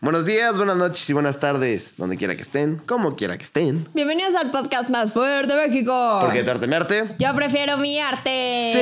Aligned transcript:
Buenos 0.00 0.26
días, 0.26 0.56
buenas 0.56 0.76
noches 0.76 1.08
y 1.08 1.12
buenas 1.14 1.40
tardes, 1.40 1.94
donde 1.96 2.18
quiera 2.18 2.36
que 2.36 2.42
estén, 2.42 2.76
como 2.86 3.16
quiera 3.16 3.38
que 3.38 3.44
estén. 3.44 3.88
Bienvenidos 3.94 4.34
al 4.34 4.50
podcast 4.50 4.90
más 4.90 5.12
fuerte 5.12 5.54
de 5.54 5.68
México. 5.68 6.18
¿Por 6.20 6.32
qué 6.32 6.42
darte 6.42 6.66
mi 6.66 6.74
arte? 6.74 7.04
Yo 7.18 7.34
prefiero 7.34 7.78
mi 7.78 7.98
arte. 7.98 8.52
Sí. 8.72 8.78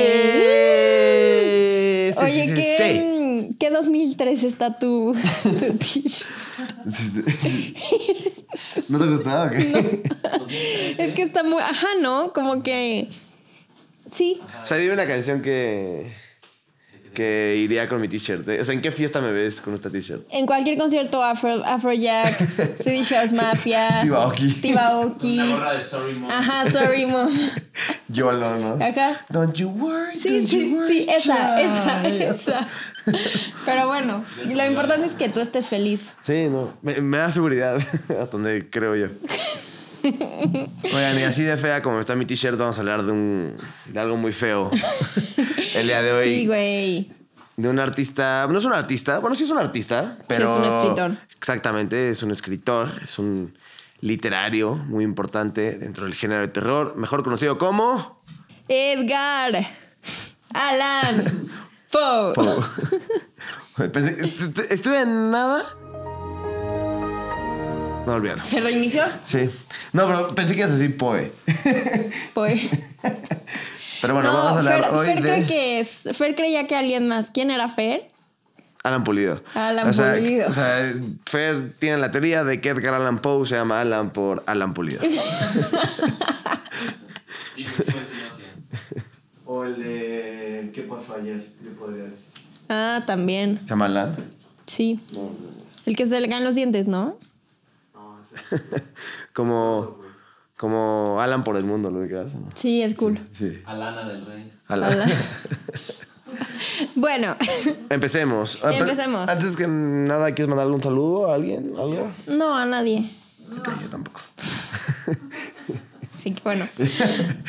Sí, 2.13 2.25
Oye, 2.25 2.45
sí, 2.45 2.55
sí, 2.55 2.61
¿qué, 2.77 3.49
¿qué 3.57 3.69
2003 3.71 4.43
está 4.43 4.77
tu, 4.77 5.15
tu. 5.43 6.01
¿No 8.89 8.99
te 8.99 9.05
gustaba? 9.05 9.51
Es 10.97 11.13
que 11.13 11.21
está 11.23 11.43
muy... 11.43 11.61
Ajá, 11.61 11.87
¿no? 12.01 12.33
Como 12.33 12.61
que... 12.61 13.07
Sí. 14.15 14.39
O 14.61 14.65
sea, 14.65 14.77
dime 14.77 14.93
una 14.93 15.05
canción 15.07 15.41
que, 15.41 16.13
que 17.13 17.55
iría 17.57 17.87
con 17.87 18.01
mi 18.01 18.07
t-shirt. 18.07 18.47
O 18.47 18.65
sea, 18.65 18.73
¿en 18.73 18.81
qué 18.81 18.91
fiesta 18.91 19.21
me 19.21 19.31
ves 19.31 19.61
con 19.61 19.73
esta 19.73 19.89
t-shirt? 19.89 20.25
En 20.31 20.45
cualquier 20.45 20.77
concierto 20.77 21.23
Afro, 21.23 21.63
Afrojack, 21.65 22.79
Swedish 22.81 23.09
House 23.09 23.31
Mafia... 23.31 24.01
Steve 24.01 24.15
Aoki. 24.15 24.49
Steve 24.51 24.79
Aoki. 24.79 25.39
Una 25.39 25.55
gorra 25.55 25.73
de 25.73 25.81
Sorry 25.81 26.13
Mom. 26.13 26.31
Ajá, 26.31 26.71
sorry, 26.71 27.05
mom. 27.05 27.29
YOLO, 28.09 28.57
¿no? 28.57 28.85
Ajá. 28.85 29.25
Don't 29.29 29.55
you 29.55 29.69
worry, 29.69 30.19
Sí, 30.19 30.29
don't 30.29 30.49
you 30.49 30.75
worry, 30.77 31.03
sí, 31.03 31.09
esa, 31.09 31.61
esa, 31.61 32.07
esa. 32.33 32.67
Pero 33.65 33.87
bueno, 33.87 34.23
lo 34.45 34.65
importante 34.65 35.07
es 35.07 35.13
que 35.13 35.29
tú 35.29 35.39
estés 35.39 35.67
feliz. 35.67 36.13
Sí, 36.21 36.47
no. 36.49 36.73
Me, 36.81 37.01
me 37.01 37.17
da 37.17 37.31
seguridad. 37.31 37.77
Hasta 38.09 38.25
donde 38.31 38.69
creo 38.69 38.95
yo. 38.95 39.07
Oigan, 40.83 41.19
y 41.19 41.23
así 41.23 41.43
de 41.43 41.55
fea 41.57 41.81
como 41.81 41.99
está 41.99 42.15
mi 42.15 42.25
t-shirt, 42.25 42.57
vamos 42.57 42.77
a 42.77 42.81
hablar 42.81 43.03
de 43.03 43.11
un. 43.11 43.55
de 43.85 43.99
algo 43.99 44.17
muy 44.17 44.33
feo. 44.33 44.69
El 45.75 45.87
día 45.87 46.01
de 46.01 46.11
hoy. 46.11 46.35
Sí, 46.35 46.47
güey. 46.47 47.11
De 47.55 47.69
un 47.69 47.79
artista. 47.79 48.47
No 48.49 48.57
es 48.57 48.65
un 48.65 48.73
artista. 48.73 49.19
Bueno, 49.19 49.35
sí 49.35 49.43
es 49.43 49.51
un 49.51 49.59
artista, 49.59 50.17
pero. 50.27 50.49
es 50.49 50.55
un 50.55 50.65
escritor. 50.65 51.17
Exactamente, 51.37 52.09
es 52.09 52.23
un 52.23 52.31
escritor. 52.31 52.89
Es 53.03 53.17
un 53.19 53.57
literario 54.01 54.75
muy 54.75 55.03
importante 55.03 55.77
dentro 55.77 56.05
del 56.05 56.13
género 56.13 56.41
de 56.41 56.49
terror. 56.49 56.95
Mejor 56.97 57.23
conocido 57.23 57.57
como. 57.57 58.21
Edgar. 58.67 59.67
Alan. 60.53 61.47
Poe. 61.91 62.33
Poe. 62.33 62.57
Estuve 64.69 65.01
en 65.01 65.31
nada. 65.31 65.63
No 68.05 68.13
olvídalo. 68.15 68.43
¿Se 68.43 68.59
reinició? 68.59 69.03
Sí. 69.23 69.49
No, 69.93 70.05
pero 70.07 70.35
pensé 70.35 70.53
que 70.53 70.59
ibas 70.59 70.71
a 70.71 70.75
decir 70.75 70.97
Poe. 70.97 71.31
Poe. 72.33 72.69
Pero 74.01 74.13
bueno, 74.13 74.33
vamos 74.33 74.51
a 74.51 74.59
hablar 74.59 74.81
Fer, 74.83 74.93
hoy 74.93 75.05
Fer 75.05 75.21
de 75.21 75.21
cree 75.21 75.45
que 75.45 75.79
es. 75.79 76.09
Fer 76.13 76.35
creía 76.35 76.67
que 76.67 76.75
alguien 76.75 77.07
más. 77.07 77.31
¿Quién 77.31 77.49
era 77.49 77.69
Fer? 77.69 78.11
Alan 78.83 79.05
Pulido. 79.05 79.41
Alan 79.55 79.87
o 79.87 79.93
sea, 79.93 80.15
Pulido. 80.15 80.49
O 80.49 80.51
sea, 80.51 80.93
Fer 81.25 81.77
tiene 81.79 81.97
la 81.97 82.11
teoría 82.11 82.43
de 82.43 82.59
que 82.59 82.69
Edgar 82.69 82.93
Allan 82.95 83.19
Poe 83.19 83.45
se 83.45 83.55
llama 83.55 83.79
Alan 83.79 84.11
por 84.11 84.43
Alan 84.45 84.73
Pulido. 84.73 84.99
Tiene. 87.55 87.71
O 89.45 89.63
el 89.63 89.77
de 89.77 90.71
¿Qué 90.73 90.81
pasó 90.81 91.15
ayer? 91.15 91.47
Yo 91.63 91.71
podría 91.79 92.03
decir. 92.05 92.25
Ah, 92.67 93.03
también. 93.05 93.59
¿Se 93.63 93.67
llama 93.69 93.85
Alan? 93.85 94.17
Sí. 94.65 94.99
El 95.85 95.95
que 95.95 96.07
se 96.07 96.19
le 96.19 96.27
caen 96.27 96.43
los 96.43 96.55
dientes, 96.55 96.87
¿no? 96.89 97.17
Como, 99.33 100.01
como 100.57 101.19
Alan 101.19 101.43
por 101.43 101.57
el 101.57 101.65
mundo, 101.65 101.89
lo 101.89 101.99
ubicas, 101.99 102.35
¿no? 102.35 102.49
Sí, 102.53 102.83
es 102.83 102.95
cool. 102.95 103.19
Sí. 103.31 103.61
Alana 103.65 104.07
del 104.07 104.25
Rey. 104.25 104.53
Alan. 104.67 104.93
Hola. 104.93 105.05
bueno, 106.95 107.35
Empecemos. 107.89 108.59
Empecemos. 108.63 109.29
Antes 109.29 109.55
que 109.55 109.67
nada, 109.67 110.31
¿quieres 110.33 110.49
mandarle 110.49 110.73
un 110.73 110.83
saludo 110.83 111.31
a 111.31 111.35
alguien? 111.35 111.71
¿Algo? 111.77 112.11
no 112.27 112.55
a 112.55 112.65
nadie. 112.65 113.09
Ok, 113.57 113.69
yo 113.81 113.89
tampoco. 113.89 114.21
Sí, 116.23 116.31
qué 116.31 116.41
bueno. 116.43 116.67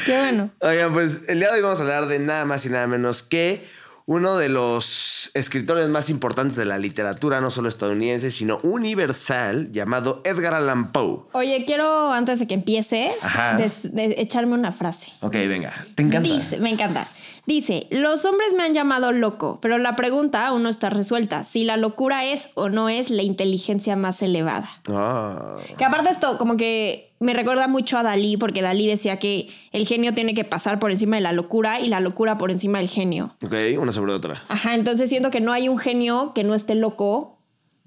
Qué 0.04 0.18
bueno. 0.18 0.50
Oigan, 0.60 0.92
pues 0.92 1.28
el 1.28 1.38
día 1.38 1.50
de 1.50 1.58
hoy 1.58 1.62
vamos 1.62 1.78
a 1.78 1.82
hablar 1.82 2.06
de 2.06 2.18
nada 2.18 2.44
más 2.44 2.66
y 2.66 2.70
nada 2.70 2.88
menos 2.88 3.22
que 3.22 3.68
uno 4.06 4.36
de 4.36 4.50
los 4.50 5.30
escritores 5.34 5.88
más 5.88 6.10
importantes 6.10 6.56
de 6.56 6.66
la 6.66 6.78
literatura, 6.78 7.40
no 7.40 7.50
solo 7.50 7.68
estadounidense, 7.70 8.30
sino 8.30 8.58
universal, 8.62 9.72
llamado 9.72 10.20
Edgar 10.24 10.54
Allan 10.54 10.92
Poe. 10.92 11.20
Oye, 11.32 11.64
quiero, 11.66 12.12
antes 12.12 12.38
de 12.38 12.46
que 12.46 12.54
empieces, 12.54 13.12
des- 13.56 13.88
echarme 13.94 14.54
una 14.54 14.72
frase. 14.72 15.06
Ok, 15.20 15.32
venga. 15.48 15.72
¿Te 15.94 16.02
encanta? 16.02 16.28
Dice, 16.28 16.58
me 16.58 16.70
encanta. 16.70 17.08
Dice, 17.46 17.86
los 17.90 18.24
hombres 18.24 18.54
me 18.56 18.62
han 18.62 18.72
llamado 18.74 19.12
loco, 19.12 19.58
pero 19.60 19.76
la 19.78 19.96
pregunta 19.96 20.46
aún 20.46 20.62
no 20.62 20.68
está 20.70 20.88
resuelta. 20.90 21.44
Si 21.44 21.64
la 21.64 21.76
locura 21.76 22.24
es 22.24 22.48
o 22.54 22.68
no 22.70 22.88
es 22.88 23.10
la 23.10 23.22
inteligencia 23.22 23.96
más 23.96 24.22
elevada. 24.22 24.70
Ah. 24.88 25.56
Que 25.76 25.84
aparte 25.84 26.10
esto, 26.10 26.38
como 26.38 26.56
que 26.56 27.13
me 27.24 27.34
recuerda 27.34 27.66
mucho 27.66 27.98
a 27.98 28.02
Dalí, 28.02 28.36
porque 28.36 28.62
Dalí 28.62 28.86
decía 28.86 29.18
que 29.18 29.48
el 29.72 29.86
genio 29.86 30.14
tiene 30.14 30.34
que 30.34 30.44
pasar 30.44 30.78
por 30.78 30.92
encima 30.92 31.16
de 31.16 31.22
la 31.22 31.32
locura 31.32 31.80
y 31.80 31.88
la 31.88 31.98
locura 32.00 32.38
por 32.38 32.50
encima 32.50 32.78
del 32.78 32.88
genio. 32.88 33.34
Ok, 33.44 33.54
una 33.78 33.90
sobre 33.92 34.12
otra. 34.12 34.44
Ajá, 34.48 34.74
entonces 34.74 35.08
siento 35.08 35.30
que 35.30 35.40
no 35.40 35.52
hay 35.52 35.68
un 35.68 35.78
genio 35.78 36.32
que 36.34 36.44
no 36.44 36.54
esté 36.54 36.74
loco 36.76 37.38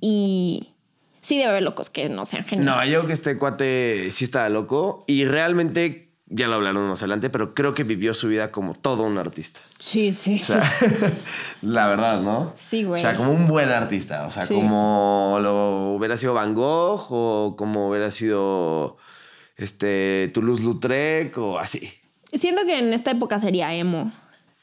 y 0.01 0.73
sí 1.21 1.37
debe 1.37 1.49
haber 1.51 1.63
locos 1.63 1.89
que 1.89 2.09
no 2.09 2.25
sean 2.25 2.43
genios. 2.43 2.65
No, 2.65 2.83
yo 2.85 2.99
creo 2.99 3.07
que 3.07 3.13
este 3.13 3.37
cuate 3.37 4.09
sí 4.11 4.23
estaba 4.25 4.49
loco 4.49 5.03
y 5.07 5.25
realmente, 5.25 6.11
ya 6.27 6.47
lo 6.47 6.55
hablaremos 6.55 6.87
más 6.89 6.99
adelante, 7.01 7.29
pero 7.29 7.53
creo 7.53 7.73
que 7.73 7.83
vivió 7.83 8.13
su 8.13 8.27
vida 8.27 8.51
como 8.51 8.73
todo 8.73 9.03
un 9.03 9.17
artista. 9.17 9.59
Sí, 9.79 10.13
sí, 10.13 10.35
O 10.41 10.45
sea, 10.45 10.71
la 11.61 11.87
verdad, 11.87 12.21
¿no? 12.21 12.53
Sí, 12.55 12.83
güey. 12.83 12.99
O 12.99 13.01
sea, 13.01 13.15
como 13.15 13.31
un 13.31 13.47
buen 13.47 13.69
artista. 13.69 14.25
O 14.25 14.31
sea, 14.31 14.43
Sí. 14.43 14.53
como 14.55 15.37
lo 15.41 15.93
hubiera 15.95 16.17
sido 16.17 16.33
Van 16.33 16.53
Gogh 16.53 17.07
o 17.09 17.55
como 17.57 17.89
hubiera 17.89 18.11
sido 18.11 18.97
este 19.57 20.29
Toulouse-Lautrec 20.33 21.37
o 21.37 21.59
así. 21.59 21.79
sí. 21.79 22.37
Siento 22.39 22.65
que 22.65 22.77
en 22.79 22.93
esta 22.93 23.11
época 23.11 23.39
sería 23.39 23.73
emo. 23.73 24.11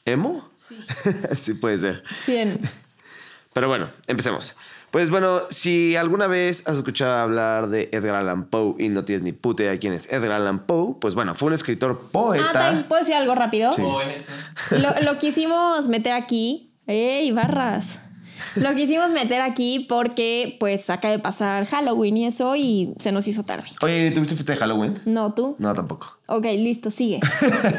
¿Emo? 0.05 0.49
Sí. 0.55 0.77
sí 1.41 1.53
puede 1.55 1.77
ser. 1.77 2.03
Bien. 2.27 2.59
Pero 3.53 3.67
bueno, 3.67 3.89
empecemos. 4.07 4.55
Pues 4.91 5.09
bueno, 5.09 5.41
si 5.49 5.95
alguna 5.97 6.27
vez 6.27 6.65
has 6.67 6.77
escuchado 6.77 7.17
hablar 7.17 7.67
de 7.67 7.89
Edgar 7.91 8.15
Allan 8.15 8.45
Poe 8.45 8.75
y 8.81 8.87
no 8.89 9.03
tienes 9.03 9.23
ni 9.23 9.31
puta 9.33 9.63
idea 9.63 9.71
de 9.73 9.79
quién 9.79 9.91
es 9.93 10.07
Edgar 10.11 10.31
Allan 10.33 10.65
Poe, 10.65 10.95
pues 11.01 11.15
bueno, 11.15 11.33
fue 11.35 11.47
un 11.47 11.53
escritor 11.53 11.99
Ah, 12.05 12.09
poeta. 12.11 12.51
también, 12.53 12.87
¿puedo 12.87 13.01
decir 13.01 13.15
algo 13.15 13.35
rápido? 13.35 13.73
Sí. 13.73 13.81
Poeta. 13.81 14.31
Lo, 14.71 15.01
lo 15.11 15.19
quisimos 15.19 15.87
meter 15.89 16.13
aquí. 16.13 16.71
¡Ey, 16.87 17.31
barras! 17.31 17.99
Lo 18.55 18.73
quisimos 18.75 19.09
meter 19.11 19.41
aquí 19.41 19.85
porque, 19.87 20.57
pues, 20.59 20.89
acaba 20.89 21.11
de 21.11 21.19
pasar 21.19 21.65
Halloween 21.65 22.17
y 22.17 22.27
eso 22.27 22.55
y 22.55 22.93
se 22.99 23.11
nos 23.11 23.27
hizo 23.27 23.43
tarde. 23.43 23.67
Oye, 23.81 24.11
¿tuviste 24.11 24.35
fiesta 24.35 24.53
de 24.53 24.59
Halloween? 24.59 24.99
¿No, 25.05 25.33
tú? 25.33 25.55
No, 25.59 25.73
tampoco. 25.73 26.17
Ok, 26.27 26.45
listo, 26.45 26.91
sigue. 26.91 27.19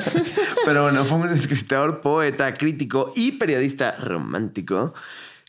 Pero 0.65 0.85
bueno, 0.85 1.05
fue 1.05 1.19
un 1.19 1.31
escritor, 1.31 2.01
poeta, 2.01 2.53
crítico 2.55 3.13
y 3.15 3.33
periodista 3.33 3.93
romántico 3.93 4.95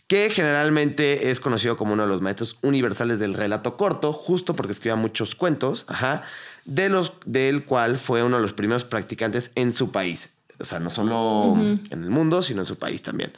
que 0.08 0.30
generalmente 0.30 1.32
es 1.32 1.42
conocido 1.42 1.76
como 1.76 1.94
uno 1.94 2.04
de 2.04 2.10
los 2.10 2.22
maestros 2.22 2.58
universales 2.62 3.20
del 3.20 3.34
relato 3.34 3.76
corto, 3.76 4.14
justo 4.14 4.56
porque 4.56 4.72
escribía 4.72 4.96
muchos 4.96 5.36
cuentos, 5.36 5.84
ajá, 5.88 6.22
de 6.64 6.88
los, 6.88 7.12
del 7.26 7.66
cual 7.66 7.98
fue 7.98 8.24
uno 8.24 8.38
de 8.38 8.42
los 8.42 8.54
primeros 8.54 8.86
practicantes 8.86 9.52
en 9.56 9.74
su 9.74 9.92
país. 9.92 10.38
O 10.60 10.66
sea, 10.66 10.80
no 10.80 10.90
solo 10.90 11.56
en 11.56 12.04
el 12.04 12.10
mundo, 12.10 12.42
sino 12.42 12.62
en 12.62 12.66
su 12.66 12.78
país 12.78 13.04
también. 13.04 13.34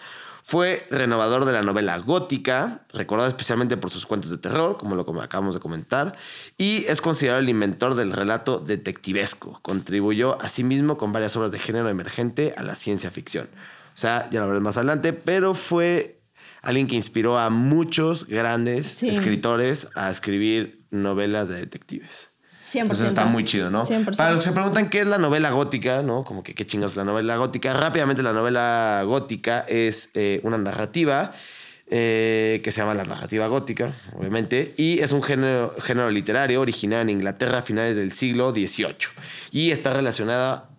Fue 0.49 0.87
renovador 0.89 1.45
de 1.45 1.51
la 1.51 1.61
novela 1.61 1.99
gótica, 1.99 2.81
recordado 2.91 3.29
especialmente 3.29 3.77
por 3.77 3.91
sus 3.91 4.07
cuentos 4.07 4.31
de 4.31 4.39
terror, 4.39 4.77
como 4.77 4.95
lo 4.95 5.03
acabamos 5.21 5.53
de 5.53 5.59
comentar, 5.59 6.15
y 6.57 6.85
es 6.87 7.01
considerado 7.01 7.39
el 7.39 7.49
inventor 7.49 7.93
del 7.93 8.11
relato 8.11 8.57
detectivesco. 8.59 9.59
Contribuyó 9.61 10.41
asimismo 10.41 10.97
con 10.97 11.13
varias 11.13 11.35
obras 11.37 11.51
de 11.51 11.59
género 11.59 11.87
emergente 11.87 12.55
a 12.57 12.63
la 12.63 12.75
ciencia 12.75 13.11
ficción. 13.11 13.47
O 13.93 13.97
sea, 13.99 14.27
ya 14.31 14.39
lo 14.39 14.47
veremos 14.47 14.63
más 14.63 14.77
adelante, 14.77 15.13
pero 15.13 15.53
fue 15.53 16.19
alguien 16.63 16.87
que 16.87 16.95
inspiró 16.95 17.37
a 17.37 17.51
muchos 17.51 18.25
grandes 18.25 18.87
Sí. 18.87 19.09
escritores 19.09 19.89
a 19.93 20.09
escribir 20.09 20.83
novelas 20.89 21.47
de 21.47 21.57
detectives. 21.57 22.28
100%. 22.71 22.91
Eso 22.91 23.05
está 23.05 23.25
muy 23.25 23.45
chido, 23.45 23.69
¿no? 23.69 23.85
100%. 23.85 24.15
Para 24.17 24.31
los 24.31 24.39
que 24.39 24.49
se 24.49 24.51
preguntan 24.53 24.89
qué 24.89 25.01
es 25.01 25.07
la 25.07 25.17
novela 25.17 25.51
gótica, 25.51 26.03
¿no? 26.03 26.23
Como 26.23 26.43
que 26.43 26.53
qué 26.53 26.65
chingas 26.65 26.95
la 26.95 27.03
novela 27.03 27.37
gótica. 27.37 27.73
Rápidamente, 27.73 28.23
la 28.23 28.33
novela 28.33 29.03
gótica 29.05 29.65
es 29.67 30.11
eh, 30.13 30.39
una 30.43 30.57
narrativa 30.57 31.31
eh, 31.91 32.61
que 32.63 32.71
se 32.71 32.81
llama 32.81 32.93
la 32.93 33.03
narrativa 33.03 33.47
gótica, 33.47 33.95
obviamente, 34.13 34.75
y 34.77 34.99
es 34.99 35.11
un 35.11 35.23
género, 35.23 35.75
género 35.79 36.11
literario 36.11 36.61
originado 36.61 37.01
en 37.01 37.09
Inglaterra 37.09 37.59
a 37.59 37.61
finales 37.63 37.95
del 37.95 38.11
siglo 38.11 38.51
XVIII 38.51 38.95
y 39.49 39.71
está 39.71 39.91
relacionada 39.91 40.69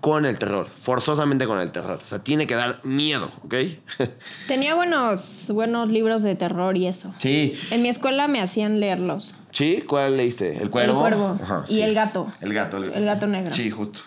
con 0.00 0.24
el 0.26 0.38
terror, 0.38 0.68
forzosamente 0.74 1.46
con 1.46 1.58
el 1.58 1.72
terror. 1.72 1.98
O 2.00 2.06
sea, 2.06 2.20
tiene 2.20 2.46
que 2.46 2.54
dar 2.54 2.78
miedo, 2.84 3.32
¿ok? 3.44 3.54
Tenía 4.46 4.76
buenos, 4.76 5.50
buenos 5.52 5.88
libros 5.88 6.22
de 6.22 6.36
terror 6.36 6.76
y 6.76 6.86
eso. 6.86 7.12
sí. 7.18 7.58
En 7.72 7.82
mi 7.82 7.88
escuela 7.88 8.28
me 8.28 8.40
hacían 8.40 8.78
leerlos. 8.78 9.34
¿Sí? 9.52 9.82
¿Cuál 9.86 10.16
leíste? 10.16 10.56
¿El 10.62 10.70
cuervo? 10.70 10.92
El 10.94 10.98
cuervo. 11.14 11.38
Ajá, 11.42 11.64
Y 11.68 11.74
sí. 11.74 11.82
el 11.82 11.94
gato. 11.94 12.32
El 12.40 12.52
gato. 12.54 12.76
El 12.78 13.04
gato 13.04 13.26
negro. 13.26 13.52
Sí, 13.54 13.70
justo. 13.70 14.00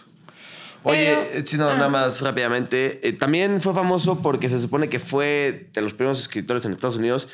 Oye, 0.83 1.15
Pero- 1.31 1.39
eh, 1.39 1.43
sí, 1.47 1.57
no, 1.57 1.69
Ah. 1.69 1.75
nada 1.75 1.89
más 1.89 2.21
rápidamente. 2.21 2.99
eh, 3.07 3.13
también 3.13 3.61
fue 3.61 3.73
famoso 3.73 4.21
porque 4.21 4.49
se 4.49 4.59
supone 4.59 4.89
que 4.89 4.99
fue 4.99 5.69
de 5.73 5.81
los 5.81 5.93
primeros 5.93 6.19
escritores 6.19 6.65
en 6.65 6.73
Estados 6.73 6.97
Unidos 6.97 7.27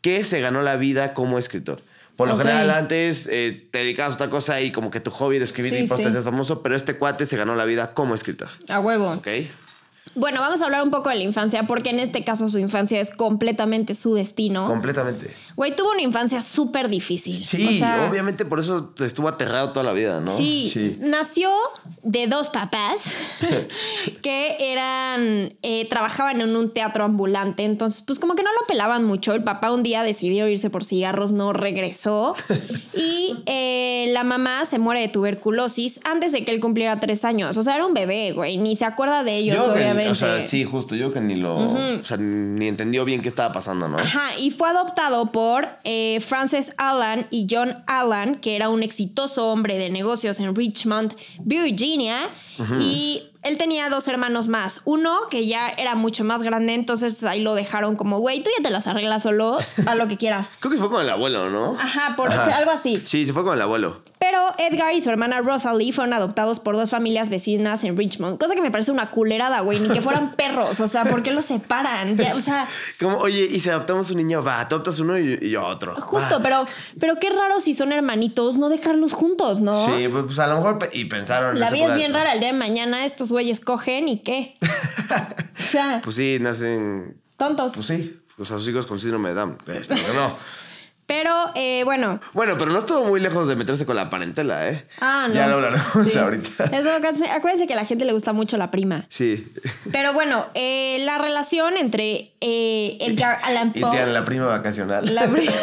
que 0.00 0.24
se 0.24 0.40
ganó 0.40 0.62
la 0.62 0.76
vida 0.76 1.14
como 1.14 1.38
escritor. 1.38 1.82
Por 2.16 2.26
lo 2.26 2.34
Ok. 2.34 2.40
general, 2.40 2.70
antes 2.70 3.28
eh, 3.30 3.68
te 3.70 3.78
dedicabas 3.78 4.12
a 4.12 4.14
otra 4.16 4.30
cosa 4.30 4.60
y 4.60 4.72
como 4.72 4.90
que 4.90 4.98
tu 4.98 5.12
hobby 5.12 5.36
era 5.36 5.44
escribir 5.44 5.72
Sí, 5.74 5.78
y 5.84 5.86
por 5.86 5.98
sí. 5.98 6.04
famoso, 6.24 6.62
pero 6.64 6.74
este 6.74 6.96
cuate 6.96 7.26
se 7.26 7.36
ganó 7.36 7.54
la 7.54 7.64
vida 7.64 7.94
como 7.94 8.16
escritor. 8.16 8.48
A 8.68 8.80
huevo. 8.80 9.12
¿Ok? 9.12 9.28
Bueno, 10.14 10.40
vamos 10.40 10.60
a 10.62 10.64
hablar 10.66 10.82
un 10.82 10.90
poco 10.90 11.08
de 11.10 11.16
la 11.16 11.22
infancia, 11.22 11.66
porque 11.66 11.90
en 11.90 12.00
este 12.00 12.24
caso 12.24 12.48
su 12.48 12.58
infancia 12.58 13.00
es 13.00 13.10
completamente 13.10 13.94
su 13.94 14.14
destino. 14.14 14.64
Completamente. 14.66 15.32
Güey, 15.56 15.74
tuvo 15.74 15.90
una 15.92 16.02
infancia 16.02 16.42
súper 16.42 16.88
difícil. 16.88 17.46
Sí, 17.46 17.66
O 17.66 17.78
sea, 17.78 18.08
obviamente 18.10 18.44
por 18.44 18.60
eso 18.60 18.92
estuvo 19.00 19.28
aterrado 19.28 19.72
toda 19.72 19.84
la 19.84 19.92
vida, 19.92 20.20
¿no? 20.20 20.36
Sí, 20.36 20.96
nació 21.00 21.50
de 22.02 22.26
dos 22.26 22.48
papás 22.50 23.02
que 24.22 24.56
eran, 24.72 25.54
eh, 25.62 25.86
trabajaban 25.88 26.40
en 26.40 26.54
un 26.56 26.72
teatro 26.72 27.04
ambulante, 27.04 27.64
entonces 27.64 28.02
pues 28.02 28.18
como 28.18 28.34
que 28.34 28.42
no 28.42 28.50
lo 28.52 28.66
pelaban 28.66 29.04
mucho. 29.04 29.32
El 29.34 29.44
papá 29.44 29.72
un 29.72 29.82
día 29.82 30.02
decidió 30.02 30.48
irse 30.48 30.70
por 30.70 30.84
cigarros, 30.84 31.32
no 31.32 31.52
regresó 31.52 32.34
y 32.94 33.36
eh, 33.46 34.10
la 34.12 34.24
mamá 34.24 34.66
se 34.66 34.78
muere 34.78 35.00
de 35.02 35.08
tuberculosis 35.08 36.00
antes 36.04 36.32
de 36.32 36.44
que 36.44 36.52
él 36.52 36.60
cumpliera 36.60 37.00
tres 37.00 37.24
años. 37.24 37.56
O 37.56 37.62
sea, 37.62 37.74
era 37.76 37.86
un 37.86 37.94
bebé, 37.94 38.32
güey, 38.32 38.56
ni 38.58 38.76
se 38.76 38.84
acuerda 38.84 39.22
de 39.24 39.36
ellos, 39.36 39.56
Yo 39.56 39.74
que- 39.74 39.80
o 40.08 40.14
sea, 40.14 40.40
sí, 40.40 40.64
justo, 40.64 40.94
yo 40.94 41.12
que 41.12 41.20
ni 41.20 41.36
lo, 41.36 41.56
o 41.56 42.04
sea, 42.04 42.16
ni 42.16 42.68
entendió 42.68 43.04
bien 43.04 43.20
qué 43.20 43.28
estaba 43.28 43.52
pasando, 43.52 43.88
¿no? 43.88 43.98
Ajá, 43.98 44.38
y 44.38 44.50
fue 44.50 44.68
adoptado 44.68 45.26
por 45.26 45.68
eh, 45.84 46.20
Frances 46.20 46.72
Allan 46.76 47.26
y 47.30 47.46
John 47.50 47.82
Allan, 47.86 48.36
que 48.36 48.56
era 48.56 48.68
un 48.68 48.82
exitoso 48.82 49.48
hombre 49.50 49.78
de 49.78 49.90
negocios 49.90 50.40
en 50.40 50.54
Richmond, 50.54 51.14
Virginia. 51.40 52.30
Y 52.80 53.22
él 53.42 53.56
tenía 53.56 53.88
dos 53.88 54.08
hermanos 54.08 54.48
más. 54.48 54.80
Uno 54.84 55.16
que 55.30 55.46
ya 55.46 55.68
era 55.68 55.94
mucho 55.94 56.24
más 56.24 56.42
grande, 56.42 56.74
entonces 56.74 57.22
ahí 57.24 57.40
lo 57.40 57.54
dejaron 57.54 57.94
como, 57.94 58.18
güey, 58.18 58.42
tú 58.42 58.50
ya 58.56 58.62
te 58.62 58.70
las 58.70 58.86
arreglas 58.86 59.22
solo, 59.22 59.58
a 59.86 59.94
lo 59.94 60.08
que 60.08 60.16
quieras. 60.16 60.50
Creo 60.60 60.72
que 60.72 60.78
fue 60.78 60.90
con 60.90 61.00
el 61.00 61.10
abuelo, 61.10 61.48
¿no? 61.50 61.76
Ajá, 61.78 62.14
por 62.16 62.32
algo 62.32 62.70
así. 62.70 63.00
Sí, 63.04 63.26
se 63.26 63.32
fue 63.32 63.44
con 63.44 63.54
el 63.54 63.62
abuelo. 63.62 64.02
Pero 64.18 64.38
Edgar 64.58 64.94
y 64.94 65.00
su 65.00 65.10
hermana 65.10 65.40
Rosalie 65.40 65.92
fueron 65.92 66.12
adoptados 66.12 66.58
por 66.58 66.76
dos 66.76 66.90
familias 66.90 67.28
vecinas 67.28 67.84
en 67.84 67.96
Richmond. 67.96 68.38
Cosa 68.38 68.54
que 68.54 68.62
me 68.62 68.70
parece 68.70 68.90
una 68.90 69.10
culerada, 69.10 69.60
güey. 69.60 69.78
Ni 69.80 69.88
que 69.90 70.00
fueran 70.00 70.32
perros. 70.36 70.80
O 70.80 70.88
sea, 70.88 71.04
¿por 71.04 71.22
qué 71.22 71.30
los 71.30 71.44
separan? 71.44 72.16
Ya, 72.16 72.34
o 72.34 72.40
sea, 72.40 72.66
Como, 73.00 73.18
oye, 73.18 73.46
y 73.50 73.60
si 73.60 73.68
adoptamos 73.70 74.10
un 74.10 74.16
niño, 74.16 74.42
va, 74.42 74.60
adoptas 74.60 74.98
uno 74.98 75.18
y, 75.18 75.54
otro. 75.56 75.94
justo, 76.00 76.36
va. 76.36 76.42
pero, 76.42 76.66
pero 76.98 77.16
qué 77.20 77.30
raro 77.30 77.60
si 77.60 77.74
son 77.74 77.92
hermanitos 77.92 78.56
no 78.58 78.68
dejarlos 78.68 79.12
juntos, 79.12 79.60
¿no? 79.60 79.86
Sí, 79.86 80.08
pues, 80.08 80.24
pues, 80.26 80.38
a 80.40 80.46
lo 80.48 80.56
mejor 80.56 80.78
y 80.92 81.04
pensaron. 81.04 81.58
La 81.60 81.70
vida 81.70 81.86
es 81.86 81.94
bien 81.94 82.12
rara. 82.12 82.32
El 82.32 82.40
día 82.40 82.48
de 82.52 82.58
mañana 82.58 83.04
estos 83.04 83.30
güeyes 83.30 83.60
cogen 83.60 84.08
y 84.08 84.18
qué. 84.20 84.56
o 85.58 85.62
sea, 85.62 86.00
Pues 86.02 86.16
sí, 86.16 86.38
nacen. 86.40 87.20
tontos. 87.36 87.72
Pues 87.74 87.86
sí, 87.86 88.18
pues 88.36 88.50
a 88.50 88.58
sus 88.58 88.68
hijos 88.68 88.86
con 88.86 88.98
síndrome 88.98 89.28
de 89.30 89.34
Down. 89.36 89.58
Espero 89.68 90.00
que 90.04 90.12
no. 90.14 90.36
Pero, 91.08 91.32
eh, 91.54 91.82
bueno. 91.84 92.20
Bueno, 92.34 92.56
pero 92.58 92.70
no 92.70 92.80
estuvo 92.80 93.02
muy 93.04 93.18
lejos 93.18 93.48
de 93.48 93.56
meterse 93.56 93.86
con 93.86 93.96
la 93.96 94.10
parentela, 94.10 94.68
¿eh? 94.68 94.84
Ah, 95.00 95.24
no. 95.26 95.34
Ya 95.34 95.46
lo 95.48 95.54
hablaremos 95.54 96.12
Sí. 96.12 96.18
ahorita. 96.18 96.64
Eso, 96.66 96.90
acuérdense, 97.34 97.66
que 97.66 97.72
a 97.72 97.76
la 97.76 97.86
gente 97.86 98.04
le 98.04 98.12
gusta 98.12 98.34
mucho 98.34 98.58
la 98.58 98.70
prima. 98.70 99.06
Sí. 99.08 99.50
Pero 99.90 100.12
bueno, 100.12 100.44
eh, 100.52 100.98
la 101.06 101.16
relación 101.16 101.78
entre 101.78 102.32
eh, 102.42 102.98
Edgar 103.00 103.38
Allan 103.42 103.72
Y 103.74 103.80
Poe. 103.80 103.90
tienen 103.90 104.12
la 104.12 104.24
prima 104.26 104.44
vacacional. 104.44 105.14
La 105.14 105.26
pri- 105.28 105.48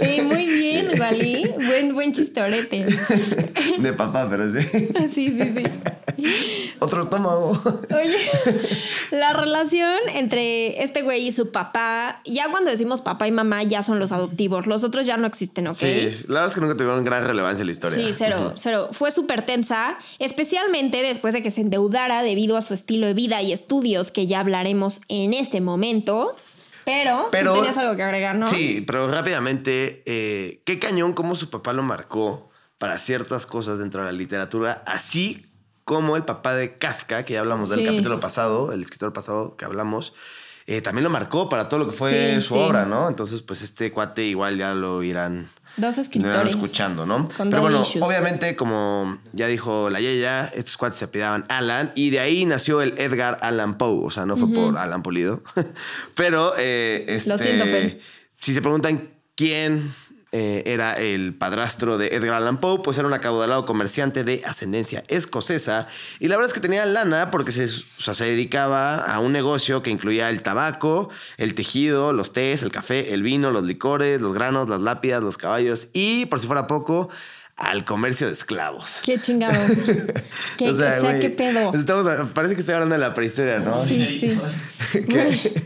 Eh, 0.00 0.22
muy 0.22 0.46
bien, 0.46 0.90
Wally. 1.00 1.50
Buen, 1.66 1.94
buen 1.94 2.12
chistorete. 2.12 2.84
De 3.78 3.92
papá, 3.94 4.28
pero 4.30 4.52
sí. 4.52 4.60
Sí, 5.14 5.28
sí, 5.38 5.54
sí. 5.56 6.74
Otro 6.80 7.00
estómago. 7.02 7.60
Oye, 7.94 8.18
la 9.10 9.32
relación 9.32 9.96
entre 10.14 10.82
este 10.82 11.02
güey 11.02 11.26
y 11.28 11.32
su 11.32 11.50
papá, 11.50 12.20
ya 12.24 12.48
cuando 12.58 12.72
decimos 12.72 13.00
papá 13.00 13.28
y 13.28 13.30
mamá, 13.30 13.62
ya 13.62 13.84
son 13.84 14.00
los 14.00 14.10
adoptivos. 14.10 14.66
Los 14.66 14.82
otros 14.82 15.06
ya 15.06 15.16
no 15.16 15.28
existen, 15.28 15.68
¿ok? 15.68 15.76
Sí, 15.76 16.18
la 16.26 16.40
verdad 16.40 16.46
es 16.46 16.54
que 16.56 16.60
nunca 16.60 16.76
tuvieron 16.76 17.04
gran 17.04 17.24
relevancia 17.24 17.62
en 17.62 17.66
la 17.66 17.72
historia. 17.72 17.96
Sí, 17.96 18.12
cero, 18.18 18.54
cero. 18.56 18.88
Fue 18.90 19.12
súper 19.12 19.46
tensa, 19.46 19.96
especialmente 20.18 21.00
después 21.00 21.32
de 21.34 21.40
que 21.40 21.52
se 21.52 21.60
endeudara 21.60 22.24
debido 22.24 22.56
a 22.56 22.62
su 22.62 22.74
estilo 22.74 23.06
de 23.06 23.14
vida 23.14 23.42
y 23.42 23.52
estudios 23.52 24.10
que 24.10 24.26
ya 24.26 24.40
hablaremos 24.40 25.00
en 25.06 25.34
este 25.34 25.60
momento. 25.60 26.34
Pero, 26.84 27.28
Pero- 27.30 27.54
tenías 27.54 27.78
algo 27.78 27.94
que 27.94 28.02
agregar, 28.02 28.34
¿no? 28.34 28.46
Sí, 28.46 28.82
pero 28.84 29.08
rápidamente, 29.08 30.02
eh, 30.04 30.60
qué 30.64 30.80
cañón 30.80 31.12
cómo 31.12 31.36
su 31.36 31.50
papá 31.50 31.72
lo 31.72 31.84
marcó 31.84 32.50
para 32.78 32.98
ciertas 32.98 33.46
cosas 33.46 33.78
dentro 33.78 34.00
de 34.04 34.06
la 34.10 34.18
literatura, 34.18 34.82
así 34.84 35.46
como 35.84 36.16
el 36.16 36.24
papá 36.24 36.54
de 36.54 36.76
Kafka, 36.76 37.24
que 37.24 37.34
ya 37.34 37.38
hablamos 37.40 37.68
del 37.68 37.84
capítulo 37.84 38.18
pasado, 38.18 38.72
el 38.72 38.82
escritor 38.82 39.12
pasado 39.12 39.56
que 39.56 39.64
hablamos, 39.64 40.12
eh, 40.70 40.80
también 40.82 41.02
lo 41.04 41.10
marcó 41.10 41.48
para 41.48 41.68
todo 41.68 41.80
lo 41.80 41.86
que 41.86 41.96
fue 41.96 42.34
Sí, 42.36 42.42
su 42.42 42.54
sí. 42.54 42.60
obra, 42.60 42.84
¿no? 42.84 43.08
Entonces, 43.08 43.42
pues 43.42 43.62
este 43.62 43.90
cuate 43.90 44.22
igual 44.24 44.56
ya 44.58 44.74
lo 44.74 45.02
irán 45.02 45.48
Dos 45.76 45.96
lo 45.96 46.02
irán 46.02 46.04
escritores. 46.04 46.50
escuchando, 46.50 47.06
¿no? 47.06 47.24
Con 47.36 47.50
Pero 47.50 47.62
bueno, 47.62 47.82
issues. 47.82 48.02
obviamente, 48.04 48.54
como 48.56 49.18
ya 49.32 49.46
dijo 49.46 49.90
la 49.90 50.00
Yeya, 50.00 50.46
estos 50.54 50.76
cuates 50.76 50.98
se 50.98 51.04
apellidaban 51.06 51.44
Alan 51.48 51.92
y 51.94 52.10
de 52.10 52.20
ahí 52.20 52.44
nació 52.44 52.82
el 52.82 52.94
Edgar 52.98 53.38
Allan 53.42 53.78
Poe. 53.78 54.04
O 54.04 54.10
sea, 54.10 54.26
no 54.26 54.36
fue 54.36 54.48
por 54.52 54.76
Alan 54.76 55.02
Pulido. 55.02 55.42
Pero, 56.14 56.54
eh, 56.58 57.04
este, 57.08 57.30
Lo 57.30 57.38
siento, 57.38 57.64
Fer. 57.64 58.00
si 58.40 58.54
se 58.54 58.60
preguntan 58.62 59.08
quién 59.36 59.94
eh, 60.32 60.62
era 60.66 60.92
el 60.98 61.32
padrastro 61.34 61.96
de 61.96 62.08
Edgar 62.08 62.34
Allan 62.34 62.58
Poe, 62.60 62.80
pues 62.82 62.98
era 62.98 63.06
un 63.06 63.14
acaudalado 63.14 63.64
comerciante 63.64 64.24
de 64.24 64.42
ascendencia 64.44 65.02
escocesa. 65.08 65.88
Y 66.20 66.28
la 66.28 66.36
verdad 66.36 66.48
es 66.50 66.54
que 66.54 66.60
tenía 66.60 66.84
lana 66.84 67.30
porque 67.30 67.50
se, 67.52 67.64
o 67.64 68.00
sea, 68.00 68.12
se 68.14 68.24
dedicaba 68.26 68.96
a 68.98 69.20
un 69.20 69.32
negocio 69.32 69.82
que 69.82 69.90
incluía 69.90 70.28
el 70.30 70.42
tabaco, 70.42 71.08
el 71.38 71.54
tejido, 71.54 72.12
los 72.12 72.32
tés, 72.34 72.62
el 72.62 72.70
café, 72.70 73.14
el 73.14 73.22
vino, 73.22 73.50
los 73.50 73.64
licores, 73.64 74.20
los 74.20 74.34
granos, 74.34 74.68
las 74.68 74.80
lápidas, 74.82 75.22
los 75.22 75.38
caballos 75.38 75.88
y, 75.94 76.26
por 76.26 76.40
si 76.40 76.46
fuera 76.46 76.66
poco, 76.66 77.08
al 77.56 77.84
comercio 77.84 78.26
de 78.28 78.34
esclavos. 78.34 79.00
Qué 79.02 79.20
chingados. 79.20 79.72
¿Qué, 80.58 80.70
o 80.70 80.76
sea, 80.76 81.18
qué 81.18 81.30
pedo. 81.30 81.72
estamos 81.74 82.06
a- 82.06 82.26
parece 82.26 82.54
que 82.54 82.60
estoy 82.60 82.74
hablando 82.74 82.94
de 82.94 83.00
la 83.00 83.14
prehistoria, 83.14 83.58
¿no? 83.58 83.84
Sí, 83.84 84.06
sí. 84.20 84.38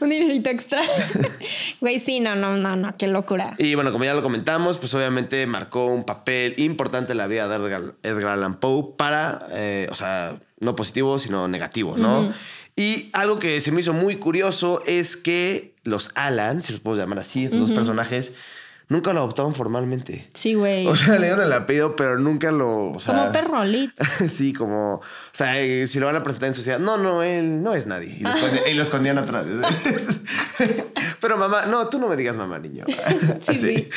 Un 0.00 0.08
dinerito 0.08 0.50
extra. 0.50 0.82
Güey, 1.80 2.00
sí, 2.00 2.20
no, 2.20 2.34
no, 2.34 2.56
no, 2.56 2.76
no, 2.76 2.96
qué 2.96 3.06
locura. 3.06 3.54
Y 3.58 3.74
bueno, 3.74 3.92
como 3.92 4.04
ya 4.04 4.14
lo 4.14 4.22
comentamos, 4.22 4.78
pues 4.78 4.94
obviamente 4.94 5.46
marcó 5.46 5.86
un 5.86 6.04
papel 6.04 6.54
importante 6.58 7.12
en 7.12 7.18
la 7.18 7.26
vida 7.26 7.46
de 7.48 7.56
Edgar, 8.02 8.26
Allan 8.28 8.58
Poe 8.58 8.94
para, 8.96 9.46
eh, 9.50 9.88
o 9.90 9.94
sea, 9.94 10.38
no 10.60 10.74
positivo, 10.74 11.18
sino 11.18 11.46
negativo, 11.48 11.96
¿no? 11.96 12.32
Y 12.76 13.10
algo 13.12 13.38
que 13.38 13.60
se 13.60 13.70
me 13.70 13.80
hizo 13.80 13.92
muy 13.92 14.16
curioso 14.16 14.82
es 14.86 15.16
que 15.16 15.74
los 15.84 16.10
Alan, 16.14 16.62
si 16.62 16.72
los 16.72 16.80
puedo 16.80 16.96
llamar 16.96 17.18
así, 17.20 17.44
estos 17.44 17.60
dos 17.60 17.70
personajes, 17.70 18.34
nunca 18.88 19.12
lo 19.12 19.20
adoptaban 19.20 19.54
formalmente. 19.54 20.28
Sí, 20.34 20.54
güey. 20.54 20.86
O 20.86 20.94
sea, 20.96 21.18
le 21.18 21.26
dieron 21.26 21.44
el 21.44 21.52
apellido, 21.52 21.96
pero 21.96 22.18
nunca 22.18 22.50
lo. 22.52 22.90
O 22.92 23.00
sea, 23.00 23.14
Como 23.14 23.32
perro, 23.32 23.64
lit. 23.64 23.90
sí, 24.28 24.52
como. 24.52 24.94
O 24.96 25.02
sea, 25.32 25.58
eh, 25.60 25.86
si 25.86 25.98
lo 26.00 26.06
van 26.06 26.16
a 26.16 26.22
presentar 26.22 26.48
en 26.48 26.54
sociedad, 26.54 26.78
no, 26.78 26.96
no, 26.98 27.22
él 27.22 27.62
no 27.62 27.74
es 27.74 27.86
nadie. 27.86 28.16
Y 28.18 28.22
lo, 28.22 28.30
escondi- 28.30 28.70
y 28.70 28.74
lo 28.74 28.82
escondían 28.82 29.18
atrás. 29.18 29.44
pero 31.20 31.36
mamá, 31.36 31.66
no, 31.66 31.88
tú 31.88 31.98
no 31.98 32.08
me 32.08 32.16
digas 32.16 32.36
mamá, 32.36 32.58
niño. 32.58 32.84
Sí, 33.48 33.54
sí. 33.56 33.88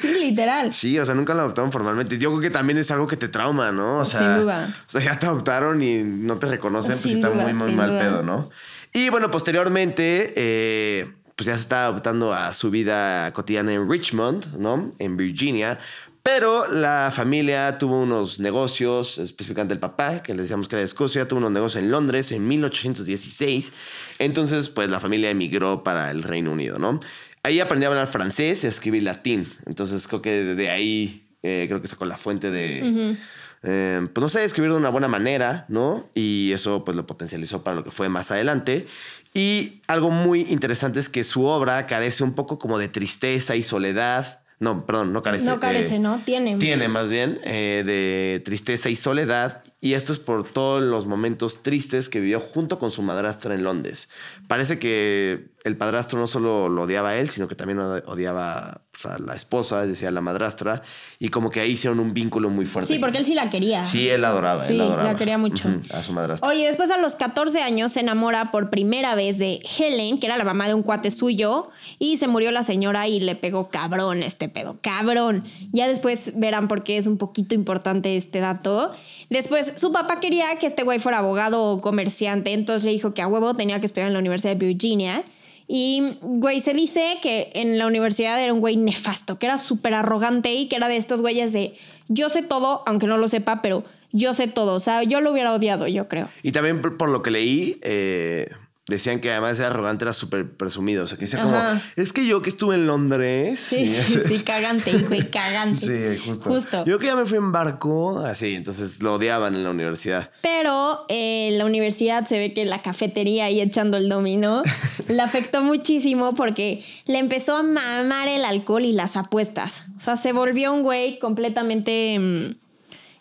Sí, 0.00 0.14
literal. 0.18 0.72
Sí, 0.72 0.98
o 0.98 1.04
sea, 1.04 1.14
nunca 1.14 1.34
lo 1.34 1.40
adoptaron 1.42 1.72
formalmente. 1.72 2.18
Yo 2.18 2.30
creo 2.30 2.40
que 2.40 2.50
también 2.50 2.78
es 2.78 2.90
algo 2.90 3.06
que 3.06 3.16
te 3.16 3.28
trauma, 3.28 3.72
¿no? 3.72 3.98
O 4.00 4.04
sea, 4.04 4.20
Sin 4.20 4.42
duda. 4.42 4.74
O 4.86 4.90
sea, 4.90 5.00
ya 5.02 5.18
te 5.18 5.26
adoptaron 5.26 5.82
y 5.82 6.02
no 6.04 6.38
te 6.38 6.46
reconocen, 6.46 6.92
pues 6.92 7.02
Sin 7.04 7.16
está 7.16 7.28
duda, 7.28 7.44
muy, 7.44 7.52
muy 7.54 7.72
mal 7.74 7.90
duda. 7.90 8.00
pedo, 8.00 8.22
¿no? 8.22 8.50
Y 8.92 9.08
bueno, 9.08 9.30
posteriormente, 9.30 10.32
eh, 10.36 11.12
pues 11.42 11.48
ya 11.48 11.56
se 11.56 11.62
está 11.62 11.86
adoptando 11.86 12.32
a 12.32 12.52
su 12.52 12.70
vida 12.70 13.32
cotidiana 13.32 13.72
en 13.72 13.90
Richmond, 13.90 14.58
¿no? 14.58 14.92
En 15.00 15.16
Virginia. 15.16 15.80
Pero 16.22 16.68
la 16.68 17.10
familia 17.12 17.78
tuvo 17.78 18.00
unos 18.00 18.38
negocios, 18.38 19.18
específicamente 19.18 19.74
el 19.74 19.80
papá, 19.80 20.22
que 20.22 20.34
les 20.34 20.42
decíamos 20.42 20.68
que 20.68 20.76
era 20.76 20.82
de 20.82 20.86
Escocia, 20.86 21.26
tuvo 21.26 21.38
unos 21.38 21.50
negocios 21.50 21.82
en 21.82 21.90
Londres 21.90 22.30
en 22.30 22.46
1816. 22.46 23.72
Entonces, 24.20 24.68
pues 24.68 24.88
la 24.88 25.00
familia 25.00 25.30
emigró 25.30 25.82
para 25.82 26.12
el 26.12 26.22
Reino 26.22 26.52
Unido, 26.52 26.78
¿no? 26.78 27.00
Ahí 27.42 27.58
aprendió 27.58 27.88
a 27.88 27.92
hablar 27.92 28.06
francés 28.06 28.62
y 28.62 28.68
a 28.68 28.70
escribir 28.70 29.02
latín. 29.02 29.48
Entonces, 29.66 30.06
creo 30.06 30.22
que 30.22 30.44
de 30.54 30.70
ahí, 30.70 31.26
eh, 31.42 31.64
creo 31.66 31.82
que 31.82 31.88
sacó 31.88 32.04
la 32.04 32.18
fuente 32.18 32.52
de, 32.52 33.16
eh, 33.64 34.06
pues 34.12 34.22
no 34.22 34.28
sé, 34.28 34.44
escribir 34.44 34.70
de 34.70 34.76
una 34.76 34.90
buena 34.90 35.08
manera, 35.08 35.66
¿no? 35.68 36.08
Y 36.14 36.52
eso, 36.52 36.84
pues 36.84 36.96
lo 36.96 37.04
potencializó 37.04 37.64
para 37.64 37.74
lo 37.74 37.82
que 37.82 37.90
fue 37.90 38.08
más 38.08 38.30
adelante. 38.30 38.86
Y 39.34 39.80
algo 39.86 40.10
muy 40.10 40.42
interesante 40.42 41.00
es 41.00 41.08
que 41.08 41.24
su 41.24 41.44
obra 41.44 41.86
carece 41.86 42.22
un 42.22 42.34
poco 42.34 42.58
como 42.58 42.78
de 42.78 42.88
tristeza 42.88 43.56
y 43.56 43.62
soledad. 43.62 44.40
No, 44.58 44.84
perdón, 44.84 45.12
no 45.12 45.22
carece. 45.22 45.46
No 45.46 45.58
carece, 45.58 45.96
eh, 45.96 45.98
¿no? 45.98 46.22
Tiene. 46.24 46.56
Tiene 46.58 46.88
más 46.88 47.10
bien 47.10 47.40
eh, 47.44 47.82
de 47.84 48.42
tristeza 48.44 48.90
y 48.90 48.96
soledad 48.96 49.62
Y 49.82 49.94
esto 49.94 50.12
es 50.12 50.18
por 50.20 50.48
todos 50.48 50.80
los 50.80 51.04
momentos 51.06 51.62
tristes 51.62 52.08
que 52.08 52.20
vivió 52.20 52.38
junto 52.40 52.78
con 52.78 52.90
su 52.92 53.02
madrastra 53.02 53.54
en 53.54 53.64
Londres. 53.64 54.08
Parece 54.46 54.78
que 54.78 55.50
el 55.64 55.76
padrastro 55.76 56.18
no 56.20 56.26
solo 56.28 56.68
lo 56.68 56.82
odiaba 56.82 57.10
a 57.10 57.16
él, 57.18 57.28
sino 57.28 57.48
que 57.48 57.54
también 57.56 57.78
od- 57.80 58.02
odiaba 58.06 58.82
pues, 58.92 59.06
a 59.06 59.18
la 59.18 59.34
esposa, 59.34 59.82
es 59.82 59.88
decir, 59.88 60.06
a 60.08 60.10
la 60.12 60.20
madrastra. 60.20 60.82
Y 61.18 61.28
como 61.30 61.50
que 61.50 61.60
ahí 61.60 61.72
hicieron 61.72 61.98
un 62.00 62.14
vínculo 62.14 62.48
muy 62.50 62.64
fuerte. 62.66 62.92
Sí, 62.94 62.98
porque 63.00 63.18
él 63.18 63.24
sí 63.26 63.34
la 63.34 63.50
quería. 63.50 63.84
Sí, 63.84 64.08
él 64.08 64.20
la 64.22 64.28
adoraba. 64.28 64.64
Sí, 64.66 64.72
él 64.72 64.78
la 64.78 64.84
adoraba. 64.84 65.12
la 65.12 65.18
quería 65.18 65.38
mucho. 65.38 65.68
A 65.92 66.02
su 66.04 66.12
madrastra. 66.12 66.48
Oye, 66.48 66.66
después 66.66 66.90
a 66.90 66.98
los 66.98 67.14
14 67.16 67.60
años 67.62 67.90
se 67.92 68.00
enamora 68.00 68.50
por 68.52 68.70
primera 68.70 69.14
vez 69.16 69.38
de 69.38 69.60
Helen, 69.78 70.18
que 70.20 70.26
era 70.26 70.36
la 70.36 70.44
mamá 70.44 70.68
de 70.68 70.74
un 70.74 70.82
cuate 70.82 71.10
suyo, 71.10 71.70
y 71.98 72.18
se 72.18 72.28
murió 72.28 72.50
la 72.52 72.62
señora 72.62 73.08
y 73.08 73.18
le 73.20 73.34
pegó 73.36 73.68
cabrón 73.70 74.22
este 74.22 74.48
pedo, 74.48 74.78
cabrón. 74.80 75.44
Ya 75.72 75.88
después 75.88 76.32
verán 76.38 76.66
por 76.68 76.82
qué 76.84 76.98
es 76.98 77.06
un 77.08 77.18
poquito 77.18 77.54
importante 77.54 78.16
este 78.16 78.40
dato. 78.40 78.92
Después, 79.30 79.71
su 79.76 79.92
papá 79.92 80.20
quería 80.20 80.56
que 80.58 80.66
este 80.66 80.82
güey 80.82 80.98
fuera 80.98 81.18
abogado 81.18 81.64
o 81.64 81.80
comerciante, 81.80 82.52
entonces 82.52 82.84
le 82.84 82.90
dijo 82.90 83.14
que 83.14 83.22
a 83.22 83.28
huevo 83.28 83.54
tenía 83.54 83.80
que 83.80 83.86
estudiar 83.86 84.08
en 84.08 84.14
la 84.14 84.20
Universidad 84.20 84.56
de 84.56 84.66
Virginia. 84.66 85.24
Y, 85.68 86.16
güey, 86.20 86.60
se 86.60 86.74
dice 86.74 87.18
que 87.22 87.50
en 87.54 87.78
la 87.78 87.86
universidad 87.86 88.42
era 88.42 88.52
un 88.52 88.60
güey 88.60 88.76
nefasto, 88.76 89.38
que 89.38 89.46
era 89.46 89.58
súper 89.58 89.94
arrogante 89.94 90.52
y 90.54 90.68
que 90.68 90.76
era 90.76 90.88
de 90.88 90.96
estos 90.96 91.22
güeyes 91.22 91.52
de 91.52 91.74
yo 92.08 92.28
sé 92.28 92.42
todo, 92.42 92.82
aunque 92.86 93.06
no 93.06 93.16
lo 93.16 93.28
sepa, 93.28 93.62
pero 93.62 93.84
yo 94.12 94.34
sé 94.34 94.48
todo. 94.48 94.74
O 94.74 94.80
sea, 94.80 95.02
yo 95.02 95.20
lo 95.20 95.32
hubiera 95.32 95.52
odiado, 95.52 95.88
yo 95.88 96.08
creo. 96.08 96.28
Y 96.42 96.52
también 96.52 96.82
por, 96.82 97.08
lo 97.08 97.22
que 97.22 97.30
leí, 97.30 97.78
eh, 97.82 98.48
decían 98.96 99.20
que 99.20 99.30
además 99.30 99.58
de 99.58 99.64
arrogante 99.64 100.04
era 100.04 100.12
súper 100.12 100.50
presumido. 100.56 101.04
O 101.04 101.06
sea, 101.06 101.18
que 101.18 101.24
decía 101.26 101.42
como, 101.42 101.56
es 101.96 102.12
que 102.12 102.26
yo 102.26 102.42
que 102.42 102.50
estuve 102.50 102.74
en 102.76 102.86
Londres. 102.86 103.60
Sí, 103.60 103.82
y 103.82 103.86
sí, 103.94 104.18
sí, 104.26 104.42
cagante, 104.44 104.92
güey, 104.98 105.30
cagante. 105.30 105.78
Sí, 105.86 106.22
justo. 106.26 106.50
Justo. 106.50 106.84
Yo 106.84 106.98
que 106.98 107.06
ya 107.06 107.16
me 107.16 107.24
fui 107.24 107.38
en 107.38 107.52
barco, 107.52 108.18
así, 108.20 108.54
entonces 108.54 109.02
lo 109.02 109.14
odiaban 109.14 109.54
en 109.54 109.64
la 109.64 109.70
universidad. 109.70 110.30
Pero 110.42 111.04
eh, 111.08 111.48
en 111.52 111.58
la 111.58 111.64
universidad 111.64 112.26
se 112.26 112.38
ve 112.38 112.52
que 112.54 112.64
la 112.64 112.78
cafetería 112.80 113.46
ahí 113.46 113.60
echando 113.60 113.96
el 113.96 114.08
dominó 114.08 114.62
le 115.08 115.20
afectó 115.22 115.62
muchísimo 115.62 116.34
porque 116.34 116.84
le 117.06 117.18
empezó 117.18 117.56
a 117.56 117.62
mamar 117.62 118.28
el 118.28 118.44
alcohol 118.44 118.84
y 118.84 118.92
las 118.92 119.16
apuestas. 119.16 119.82
O 119.96 120.00
sea, 120.00 120.16
se 120.16 120.32
volvió 120.32 120.72
un 120.72 120.82
güey 120.82 121.18
completamente. 121.18 122.18
mm, 122.18 122.56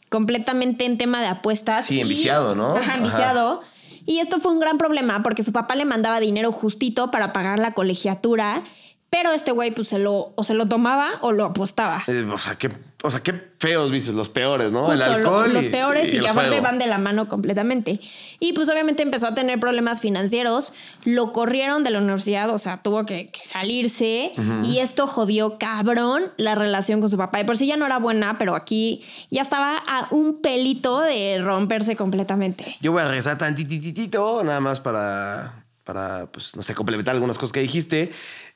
completamente 0.10 0.86
en 0.86 0.98
tema 0.98 1.22
de 1.22 1.28
apuestas. 1.28 1.86
Sí, 1.86 1.96
y- 1.96 2.02
enviciado, 2.02 2.56
¿no? 2.56 2.76
Ajá, 2.76 2.96
Ajá. 2.96 3.62
Y 4.06 4.20
esto 4.20 4.40
fue 4.40 4.52
un 4.52 4.60
gran 4.60 4.78
problema 4.78 5.24
porque 5.24 5.44
su 5.44 5.52
papá 5.52 5.76
le 5.76 5.86
mandaba 5.86 6.20
dinero 6.20 6.52
justito 6.52 7.12
para 7.12 7.34
pagar 7.34 7.60
la 7.60 7.74
colegiatura. 7.74 8.64
Pero 9.14 9.34
este 9.34 9.52
güey, 9.52 9.72
pues 9.72 9.90
se 9.90 10.00
lo, 10.00 10.32
o 10.36 10.44
se 10.46 10.54
lo 10.54 10.68
tomaba 10.68 11.12
o 11.20 11.34
lo 11.34 11.44
apostaba. 11.44 12.06
Eh, 12.08 12.26
o, 12.32 12.38
sea, 12.38 12.56
qué, 12.56 12.72
o 13.04 13.12
sea, 13.12 13.20
qué 13.20 13.34
feos 13.60 13.92
vicios, 13.92 14.16
los 14.16 14.30
peores, 14.30 14.72
¿no? 14.72 14.86
Justo, 14.86 14.94
el 14.94 15.00
lo- 15.00 15.06
alcohol. 15.18 15.54
los 15.54 15.66
y- 15.66 15.68
peores 15.70 16.14
y, 16.14 16.16
el 16.16 16.24
que 16.24 16.30
aparte 16.30 16.62
van 16.62 16.80
de 16.80 16.88
la 16.88 16.98
mano 16.98 17.28
completamente. 17.28 18.00
Y 18.40 18.54
pues 18.54 18.70
obviamente 18.70 19.04
empezó 19.04 19.28
a 19.28 19.36
tener 19.36 19.60
problemas 19.60 20.00
financieros, 20.00 20.72
lo 21.04 21.34
corrieron 21.34 21.84
de 21.84 21.90
la 21.90 22.00
universidad, 22.00 22.50
o 22.52 22.58
sea, 22.58 22.82
tuvo 22.84 23.06
que, 23.06 23.28
que 23.28 23.42
salirse 23.44 24.32
y 24.64 24.78
esto 24.80 25.08
jodió 25.08 25.58
cabrón 25.58 26.32
la 26.38 26.56
relación 26.56 27.02
con 27.02 27.10
su 27.10 27.18
papá. 27.18 27.40
De 27.40 27.44
por 27.46 27.58
sí 27.58 27.68
ya 27.68 27.76
no 27.76 27.86
era 27.86 28.00
buena, 28.00 28.38
pero 28.38 28.56
aquí 28.56 29.04
ya 29.30 29.42
estaba 29.42 29.76
a 29.78 30.08
un 30.12 30.42
pelito 30.42 31.02
de 31.02 31.42
romperse 31.44 31.98
completamente. 31.98 32.78
Yo 32.80 32.94
voy 32.94 33.02
a 33.02 33.06
regresar 33.08 33.38
tantititito, 33.38 34.42
nada 34.46 34.62
más 34.62 34.80
para, 34.80 35.66
para, 35.84 36.28
pues, 36.28 36.56
no 36.56 36.64
sé, 36.64 36.74
complementar 36.74 37.14
algunas 37.14 37.38
cosas 37.38 37.52
que 37.52 37.60
dijiste. 37.60 38.14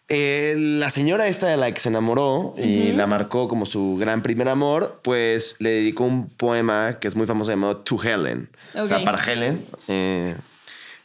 Eh, 0.08 0.56
la 0.58 0.92
señora 0.92 1.28
esta 1.28 1.48
de 1.48 1.58
la 1.58 1.74
que 1.74 1.80
se 1.80 1.90
enamoró 1.90 2.54
y 2.58 2.92
la 2.92 3.08
marcó 3.08 3.48
como 3.48 3.66
su 3.66 3.98
gran 4.00 4.22
primer 4.22 4.48
amor, 4.50 5.00
pues 5.04 5.56
le 5.60 5.72
dedicó 5.72 6.04
un 6.04 6.30
poema 6.30 6.98
que 7.00 7.08
es 7.08 7.16
muy 7.16 7.26
famoso 7.26 7.52
llamado 7.52 7.78
To 7.78 8.02
Helen. 8.02 8.50
O 8.76 8.86
sea, 8.86 9.04
para 9.04 9.18
Helen. 9.18 9.66
Eh, 9.88 10.36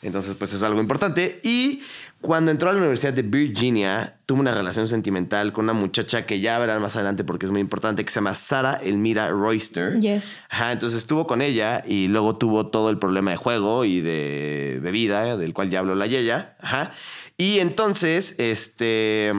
entonces, 0.03 0.35
pues 0.35 0.53
es 0.53 0.63
algo 0.63 0.81
importante. 0.81 1.41
Y 1.43 1.83
cuando 2.21 2.51
entró 2.51 2.69
a 2.69 2.73
la 2.75 2.79
Universidad 2.79 3.15
de 3.15 3.23
Virginia, 3.23 4.17
tuvo 4.27 4.41
una 4.41 4.55
relación 4.55 4.87
sentimental 4.87 5.53
con 5.55 5.65
una 5.65 5.73
muchacha 5.73 6.27
que 6.27 6.41
ya 6.41 6.59
verán 6.59 6.83
más 6.83 6.95
adelante 6.95 7.25
porque 7.25 7.47
es 7.47 7.53
muy 7.53 7.63
importante, 7.63 8.05
que 8.05 8.11
se 8.11 8.17
llama 8.17 8.35
Sara 8.35 8.75
Elmira 8.83 9.31
Royster. 9.31 9.99
Yes. 10.01 10.41
Ajá, 10.51 10.73
entonces 10.73 10.99
estuvo 10.99 11.27
con 11.27 11.41
ella 11.41 11.83
y 11.87 12.09
luego 12.09 12.37
tuvo 12.37 12.67
todo 12.67 12.91
el 12.91 12.99
problema 12.99 13.31
de 13.31 13.39
juego 13.39 13.87
y 13.87 14.03
de 14.03 14.79
bebida, 14.83 15.39
del 15.39 15.55
cual 15.55 15.71
ya 15.71 15.79
habló 15.79 15.95
la 15.95 16.07
Yeya. 16.07 16.55
Ajá. 16.61 16.93
Y 17.41 17.59
entonces, 17.61 18.35
este. 18.37 19.33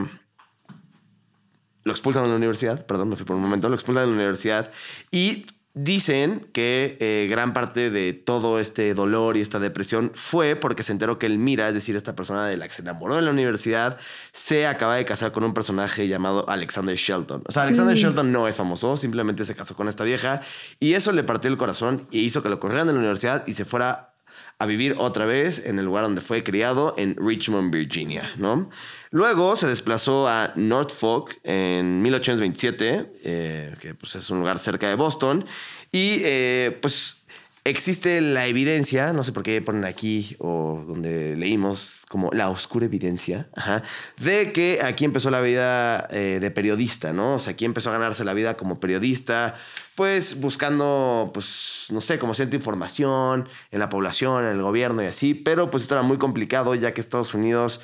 Lo 1.84 1.92
expulsan 1.92 2.24
de 2.24 2.30
la 2.30 2.34
universidad, 2.34 2.84
perdón, 2.84 3.10
me 3.10 3.16
fui 3.16 3.24
por 3.24 3.36
un 3.36 3.42
momento, 3.42 3.68
lo 3.68 3.76
expulsan 3.76 4.04
de 4.04 4.10
la 4.10 4.16
universidad 4.16 4.72
y 5.12 5.46
dicen 5.74 6.48
que 6.52 6.96
eh, 7.00 7.28
gran 7.30 7.52
parte 7.52 7.90
de 7.90 8.12
todo 8.12 8.58
este 8.58 8.92
dolor 8.94 9.36
y 9.36 9.40
esta 9.40 9.60
depresión 9.60 10.10
fue 10.14 10.56
porque 10.56 10.82
se 10.82 10.92
enteró 10.92 11.18
que 11.18 11.26
Elmira, 11.26 11.68
es 11.68 11.74
decir, 11.74 11.94
esta 11.94 12.16
persona 12.16 12.46
de 12.46 12.56
la 12.56 12.66
que 12.66 12.74
se 12.74 12.82
enamoró 12.82 13.18
en 13.18 13.24
la 13.24 13.30
universidad, 13.30 13.98
se 14.32 14.66
acaba 14.66 14.96
de 14.96 15.04
casar 15.04 15.30
con 15.30 15.44
un 15.44 15.54
personaje 15.54 16.08
llamado 16.08 16.48
Alexander 16.48 16.96
Shelton. 16.96 17.44
O 17.46 17.52
sea, 17.52 17.62
Alexander 17.62 17.96
Shelton 17.96 18.32
no 18.32 18.48
es 18.48 18.56
famoso, 18.56 18.96
simplemente 18.96 19.44
se 19.44 19.54
casó 19.54 19.76
con 19.76 19.88
esta 19.88 20.02
vieja 20.02 20.40
y 20.80 20.94
eso 20.94 21.12
le 21.12 21.22
partió 21.22 21.50
el 21.50 21.56
corazón 21.56 22.08
y 22.10 22.20
hizo 22.20 22.42
que 22.42 22.48
lo 22.48 22.58
corrieran 22.58 22.88
de 22.88 22.94
la 22.94 22.98
universidad 22.98 23.46
y 23.46 23.54
se 23.54 23.64
fuera 23.64 24.11
a 24.62 24.66
vivir 24.66 24.94
otra 24.98 25.24
vez 25.24 25.64
en 25.66 25.78
el 25.80 25.84
lugar 25.84 26.04
donde 26.04 26.20
fue 26.20 26.44
criado, 26.44 26.94
en 26.96 27.16
Richmond, 27.16 27.72
Virginia, 27.72 28.30
¿no? 28.36 28.70
Luego 29.10 29.56
se 29.56 29.66
desplazó 29.66 30.28
a 30.28 30.52
Norfolk 30.54 31.40
en 31.42 32.00
1827, 32.00 33.12
eh, 33.24 33.74
que 33.80 33.94
pues 33.94 34.14
es 34.14 34.30
un 34.30 34.38
lugar 34.38 34.60
cerca 34.60 34.88
de 34.88 34.94
Boston, 34.94 35.44
y 35.90 36.20
eh, 36.22 36.78
pues 36.80 37.22
existe 37.64 38.20
la 38.20 38.46
evidencia, 38.46 39.12
no 39.12 39.22
sé 39.22 39.32
por 39.32 39.42
qué 39.42 39.60
ponen 39.62 39.84
aquí 39.84 40.36
o 40.38 40.82
donde 40.86 41.36
leímos 41.36 42.04
como 42.08 42.30
la 42.32 42.48
oscura 42.48 42.86
evidencia, 42.86 43.48
de 44.20 44.52
que 44.52 44.80
aquí 44.82 45.04
empezó 45.04 45.30
la 45.30 45.40
vida 45.40 46.08
eh, 46.10 46.38
de 46.40 46.50
periodista, 46.50 47.12
¿no? 47.12 47.34
O 47.34 47.38
sea, 47.38 47.52
aquí 47.52 47.64
empezó 47.64 47.90
a 47.90 47.94
ganarse 47.94 48.24
la 48.24 48.34
vida 48.34 48.56
como 48.56 48.80
periodista, 48.80 49.56
pues 49.94 50.40
buscando, 50.40 51.30
pues, 51.34 51.86
no 51.90 52.00
sé, 52.00 52.18
como 52.18 52.34
cierta 52.34 52.56
información 52.56 53.48
en 53.70 53.78
la 53.78 53.88
población, 53.88 54.44
en 54.44 54.52
el 54.52 54.62
gobierno 54.62 55.02
y 55.02 55.06
así, 55.06 55.34
pero 55.34 55.70
pues 55.70 55.84
esto 55.84 55.94
era 55.94 56.02
muy 56.02 56.18
complicado 56.18 56.74
ya 56.74 56.94
que 56.94 57.00
Estados 57.00 57.34
Unidos, 57.34 57.80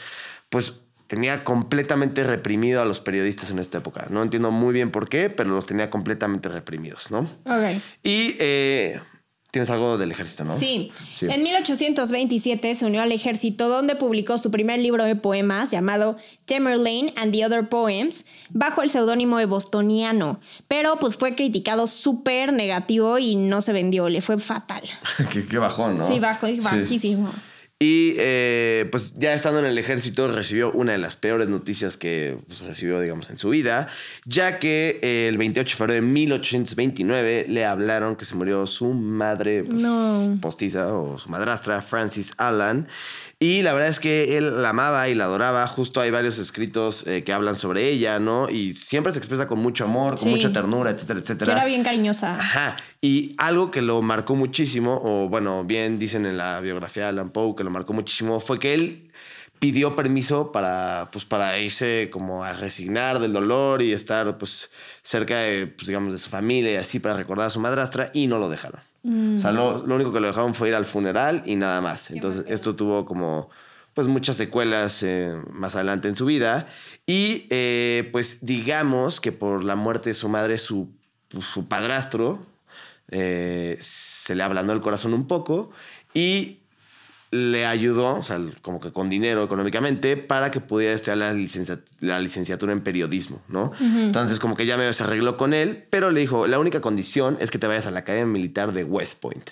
pues 0.49 0.81
tenía 1.07 1.43
completamente 1.43 2.23
reprimido 2.23 2.81
a 2.81 2.85
los 2.85 3.01
periodistas 3.01 3.51
en 3.51 3.59
esta 3.59 3.79
época. 3.79 4.07
No 4.11 4.23
entiendo 4.23 4.51
muy 4.51 4.73
bien 4.73 4.91
por 4.91 5.09
qué, 5.09 5.31
pero 5.31 5.51
los 5.51 5.67
tenía 5.67 5.91
completamente 5.91 6.49
reprimidos, 6.49 7.11
¿no? 7.11 7.21
Ok. 7.45 7.83
Y 8.03 8.37
eh, 8.39 9.01
tienes 9.59 9.71
algo 9.71 9.99
del 9.99 10.13
ejército, 10.13 10.45
¿no? 10.45 10.57
Sí. 10.57 10.93
Sí. 11.15 11.27
En 11.29 11.43
1827 11.43 12.77
se 12.77 12.87
unió 12.87 13.03
al 13.03 13.11
ejército 13.11 13.69
donde 13.69 13.97
publicó 13.97 14.39
su 14.39 14.53
primer 14.53 14.79
libro 14.79 15.03
de 15.03 15.17
poemas 15.17 15.73
llamado 15.73 16.17
Tamerlane 16.45 17.13
and 17.17 17.33
the 17.33 17.45
Other 17.45 17.69
Poems 17.69 18.25
bajo 18.51 18.83
el 18.83 18.91
seudónimo 18.91 19.37
de 19.39 19.47
Bostoniano. 19.47 20.39
Pero 20.69 21.01
pues 21.01 21.17
fue 21.17 21.35
criticado 21.35 21.89
súper 21.89 22.53
negativo 22.53 23.19
y 23.19 23.35
no 23.35 23.61
se 23.61 23.73
vendió, 23.73 24.09
le 24.09 24.23
fue 24.23 24.39
fatal. 24.39 24.85
qué, 25.33 25.45
qué 25.45 25.59
bajón, 25.59 25.99
¿no? 25.99 26.07
Sí, 26.07 26.21
bajo, 26.21 26.47
Sí. 26.47 27.01
Y 27.81 28.15
eh, 28.19 28.89
pues 28.91 29.15
ya 29.15 29.35
estando 29.35 29.61
en 29.61 29.67
el 29.67 29.79
ejército 29.79 30.27
recibió 30.33 30.73
una 30.73 30.93
de 30.93 30.99
las 30.99 31.15
peores 31.15 31.49
noticias 31.49 31.97
que 31.97 32.37
pues, 32.49 32.59
recibió, 32.63 32.99
digamos, 33.01 33.31
en 33.31 33.39
su 33.39 33.51
vida, 33.51 33.87
ya 34.25 34.59
que 34.59 34.99
eh, 35.01 35.29
el 35.29 35.39
28 35.39 35.71
de 35.71 35.77
febrero 35.77 35.95
de 35.95 36.03
1829 36.03 37.47
le 37.49 37.65
hablaron 37.65 38.17
que 38.17 38.25
se 38.25 38.35
murió 38.35 38.67
su 38.67 38.93
madre 38.95 39.63
pues, 39.63 39.81
No. 39.81 40.39
postiza 40.43 40.93
o 40.93 41.19
su 41.19 41.29
madrastra, 41.29 41.81
Francis 41.83 42.33
Allan. 42.37 42.89
Y 43.41 43.63
la 43.63 43.73
verdad 43.73 43.89
es 43.89 44.01
que 44.01 44.37
él 44.37 44.63
la 44.63 44.71
amaba 44.71 45.09
y 45.09 45.15
la 45.15 45.25
adoraba. 45.27 45.65
Justo 45.69 46.01
hay 46.01 46.11
varios 46.11 46.39
escritos 46.39 47.07
eh, 47.07 47.23
que 47.23 47.33
hablan 47.33 47.55
sobre 47.55 47.89
ella, 47.89 48.19
¿no? 48.19 48.51
Y 48.51 48.73
siempre 48.73 49.13
se 49.13 49.21
expresa 49.21 49.47
con 49.47 49.61
mucho 49.61 49.85
amor, 49.85 50.17
con 50.17 50.25
Sí. 50.25 50.29
mucha 50.31 50.53
ternura, 50.53 50.91
etcétera, 50.91 51.21
Que 51.21 51.23
etcétera. 51.23 51.53
era 51.53 51.65
bien 51.65 51.85
cariñosa. 51.85 52.35
Ajá. 52.35 52.77
Y 53.01 53.37
algo 53.39 53.71
que 53.71 53.81
lo 53.81 54.03
marcó 54.03 54.35
muchísimo, 54.35 55.01
o 55.05 55.29
bueno, 55.29 55.63
bien 55.63 56.01
dicen 56.01 56.27
en 56.27 56.37
la 56.37 56.59
biografía 56.61 57.05
de 57.05 57.09
Alan 57.11 57.31
Poe 57.31 57.55
que 57.55 57.63
lo 57.63 57.71
marcó 57.71 57.93
muchísimo, 57.93 58.41
fue 58.41 58.59
que 58.59 58.75
él 58.75 59.13
pidió 59.61 59.95
permiso 59.95 60.51
para, 60.51 61.09
pues, 61.13 61.25
para 61.25 61.59
irse 61.61 62.09
como 62.13 62.43
a 62.45 62.55
resignar 62.55 63.21
del 63.21 63.33
dolor 63.33 63.83
y 63.83 63.93
estar 63.93 64.37
pues 64.39 64.71
cerca 65.03 65.39
de, 65.39 65.69
pues, 65.69 65.87
digamos, 65.87 66.13
de 66.13 66.19
su 66.19 66.29
familia 66.29 66.73
y 66.73 66.77
así 66.77 66.99
para 66.99 67.15
recordar 67.17 67.47
a 67.47 67.51
su 67.51 67.61
madrastra 67.61 68.11
y 68.15 68.27
no 68.27 68.39
lo 68.39 68.49
dejaron. 68.49 68.81
O 69.05 69.41
sea, 69.41 69.53
lo, 69.53 69.87
lo 69.87 69.95
único 69.95 70.13
que 70.13 70.21
lo 70.21 70.27
dejaron 70.27 70.55
fue 70.55 70.69
ir 70.69 70.75
al 70.75 70.85
funeral 70.85 71.43
y 71.47 71.57
nada 71.57 71.81
más. 71.81 72.11
Entonces, 72.11 72.45
esto 72.49 72.75
tuvo 72.75 73.07
como 73.07 73.49
pues 73.99 74.07
muchas 74.07 74.37
secuelas 74.37 75.03
eh, 75.03 75.35
más 75.51 75.75
adelante 75.75 76.07
en 76.07 76.15
su 76.15 76.25
vida. 76.27 76.69
Y 77.05 77.47
eh, 77.51 78.09
pues 78.13 78.47
digamos 78.47 79.21
que 79.21 79.33
por 79.33 79.65
la 79.65 79.75
muerte 79.75 80.11
de 80.11 80.15
su 80.15 80.29
madre, 80.29 80.59
su, 80.59 80.93
su 81.41 81.67
padrastro 81.67 82.39
eh, 83.11 83.77
se 83.81 84.37
le 84.37 84.43
ablandó 84.45 84.73
el 84.73 84.81
corazón 84.83 85.15
un 85.15 85.27
poco 85.27 85.71
y 86.15 86.59
le 87.31 87.67
ayudó, 87.67 88.15
o 88.15 88.23
sea, 88.23 88.41
como 88.63 88.81
que 88.81 88.91
con 88.91 89.11
dinero 89.11 89.45
económicamente, 89.45 90.17
para 90.17 90.51
que 90.51 90.61
pudiera 90.61 90.95
estudiar 90.95 91.19
la, 91.19 91.33
licencia- 91.35 91.79
la 92.01 92.19
licenciatura 92.21 92.73
en 92.73 92.81
periodismo, 92.81 93.43
¿no? 93.49 93.71
Entonces, 93.81 94.39
como 94.39 94.57
que 94.57 94.65
ya 94.65 94.77
medio 94.79 94.93
se 94.95 95.03
arregló 95.05 95.37
con 95.37 95.53
él, 95.53 95.85
pero 95.91 96.11
le 96.11 96.21
dijo, 96.21 96.47
la 96.47 96.59
única 96.59 96.81
condición 96.81 97.37
es 97.41 97.51
que 97.51 97.59
te 97.59 97.67
vayas 97.67 97.87
a 97.87 97.91
la 97.91 97.99
Academia 98.01 98.27
Militar 98.33 98.73
de 98.73 98.85
West 98.85 99.21
Point. 99.21 99.51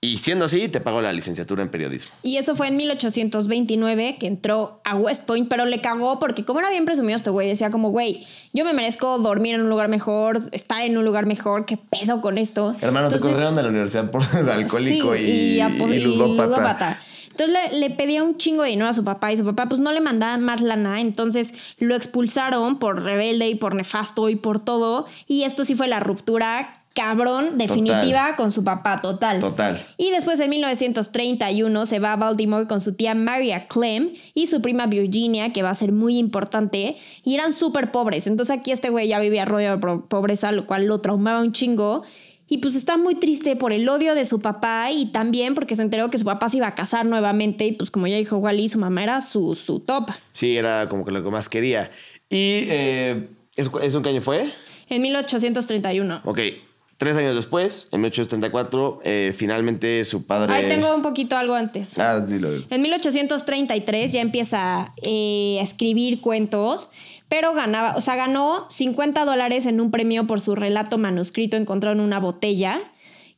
Y 0.00 0.18
siendo 0.18 0.44
así, 0.46 0.68
te 0.68 0.80
pago 0.80 1.02
la 1.02 1.12
licenciatura 1.12 1.60
en 1.62 1.68
periodismo. 1.70 2.12
Y 2.22 2.36
eso 2.36 2.54
fue 2.54 2.68
en 2.68 2.76
1829 2.76 4.16
que 4.18 4.26
entró 4.26 4.80
a 4.84 4.94
West 4.96 5.24
Point, 5.24 5.48
pero 5.48 5.64
le 5.66 5.80
cagó 5.80 6.18
porque 6.18 6.44
como 6.44 6.60
era 6.60 6.70
bien 6.70 6.84
presumido 6.84 7.16
este 7.16 7.30
güey, 7.30 7.48
decía 7.48 7.70
como, 7.70 7.90
güey, 7.90 8.26
yo 8.52 8.64
me 8.64 8.72
merezco 8.72 9.18
dormir 9.18 9.54
en 9.56 9.62
un 9.62 9.68
lugar 9.68 9.88
mejor, 9.88 10.40
estar 10.52 10.82
en 10.82 10.96
un 10.96 11.04
lugar 11.04 11.26
mejor, 11.26 11.66
¿qué 11.66 11.76
pedo 11.76 12.20
con 12.20 12.38
esto? 12.38 12.76
Hermano, 12.80 13.08
te 13.08 13.16
Entonces- 13.16 13.32
corrieron 13.32 13.56
de 13.56 13.62
la 13.62 13.68
universidad 13.68 14.10
por 14.10 14.22
alcohólico 14.50 15.14
Sí, 15.14 15.20
y, 15.22 15.60
y 15.60 15.60
y 15.60 15.98
ludópata. 16.00 16.46
ludópata. 16.46 17.02
Entonces 17.38 17.72
le, 17.72 17.78
le 17.78 17.90
pedía 17.90 18.22
un 18.24 18.36
chingo 18.36 18.62
de 18.62 18.70
dinero 18.70 18.88
a 18.88 18.92
su 18.92 19.04
papá 19.04 19.32
y 19.32 19.36
su 19.36 19.44
papá 19.44 19.66
pues 19.68 19.80
no 19.80 19.92
le 19.92 20.00
mandaba 20.00 20.36
más 20.38 20.60
lana, 20.60 21.00
entonces 21.00 21.54
lo 21.78 21.94
expulsaron 21.94 22.78
por 22.78 23.02
rebelde 23.02 23.48
y 23.48 23.54
por 23.54 23.74
nefasto 23.74 24.28
y 24.28 24.36
por 24.36 24.58
todo 24.60 25.06
y 25.26 25.44
esto 25.44 25.64
sí 25.64 25.74
fue 25.74 25.86
la 25.86 26.00
ruptura 26.00 26.72
cabrón 26.98 27.58
definitiva 27.58 28.34
con 28.34 28.50
su 28.50 28.64
papá 28.64 29.00
total. 29.00 29.38
Total. 29.38 29.78
Y 29.98 30.10
después 30.10 30.40
en 30.40 30.50
1931 30.50 31.86
se 31.86 32.00
va 32.00 32.14
a 32.14 32.16
Baltimore 32.16 32.66
con 32.66 32.80
su 32.80 32.94
tía 32.94 33.14
Maria 33.14 33.68
Clem 33.68 34.14
y 34.34 34.48
su 34.48 34.60
prima 34.60 34.86
Virginia, 34.86 35.52
que 35.52 35.62
va 35.62 35.70
a 35.70 35.74
ser 35.76 35.92
muy 35.92 36.18
importante, 36.18 36.96
y 37.22 37.34
eran 37.34 37.52
súper 37.52 37.92
pobres. 37.92 38.26
Entonces 38.26 38.56
aquí 38.56 38.72
este 38.72 38.90
güey 38.90 39.06
ya 39.06 39.20
vivía 39.20 39.44
rodeado 39.44 39.76
de 39.76 39.98
pobreza, 40.08 40.50
lo 40.50 40.66
cual 40.66 40.86
lo 40.86 41.00
traumaba 41.00 41.40
un 41.40 41.52
chingo. 41.52 42.02
Y 42.48 42.58
pues 42.58 42.74
está 42.74 42.96
muy 42.96 43.14
triste 43.14 43.56
por 43.56 43.72
el 43.72 43.88
odio 43.88 44.14
de 44.14 44.24
su 44.24 44.40
papá 44.40 44.90
y 44.90 45.06
también 45.06 45.54
porque 45.54 45.76
se 45.76 45.82
enteró 45.82 46.08
que 46.10 46.16
su 46.18 46.24
papá 46.24 46.48
se 46.48 46.56
iba 46.56 46.66
a 46.66 46.74
casar 46.74 47.04
nuevamente 47.04 47.66
y 47.66 47.72
pues 47.72 47.90
como 47.90 48.06
ya 48.06 48.16
dijo 48.16 48.38
Wally, 48.38 48.68
su 48.70 48.78
mamá 48.78 49.02
era 49.02 49.20
su, 49.20 49.54
su 49.54 49.80
top. 49.80 50.10
Sí, 50.32 50.56
era 50.56 50.88
como 50.88 51.04
que 51.04 51.10
lo 51.10 51.22
que 51.22 51.30
más 51.30 51.48
quería. 51.48 51.90
Y 52.30 52.64
eh, 52.68 53.28
¿eso, 53.56 53.78
¿eso 53.80 53.98
en 53.98 54.02
qué 54.02 54.08
año 54.08 54.20
fue? 54.22 54.50
En 54.88 55.02
1831. 55.02 56.22
Ok, 56.24 56.40
tres 56.98 57.16
años 57.16 57.34
después, 57.34 57.88
en 57.92 58.00
1874, 58.00 59.00
eh, 59.04 59.34
finalmente 59.34 60.04
su 60.04 60.24
padre... 60.24 60.52
Ahí 60.52 60.68
tengo 60.68 60.94
un 60.94 61.02
poquito 61.02 61.36
algo 61.36 61.54
antes. 61.54 61.98
Ah, 61.98 62.20
dilo. 62.20 62.52
dilo. 62.52 62.66
En 62.70 62.82
1833 62.82 64.12
ya 64.12 64.20
empieza 64.20 64.92
eh, 65.02 65.58
a 65.60 65.62
escribir 65.62 66.20
cuentos, 66.20 66.90
pero 67.28 67.54
ganaba, 67.54 67.94
o 67.96 68.00
sea, 68.00 68.16
ganó 68.16 68.66
50 68.70 69.24
dólares 69.24 69.66
en 69.66 69.80
un 69.80 69.90
premio 69.90 70.26
por 70.26 70.40
su 70.40 70.54
relato 70.54 70.98
manuscrito 70.98 71.56
encontrado 71.56 71.94
en 71.94 72.00
una 72.00 72.20
botella, 72.20 72.80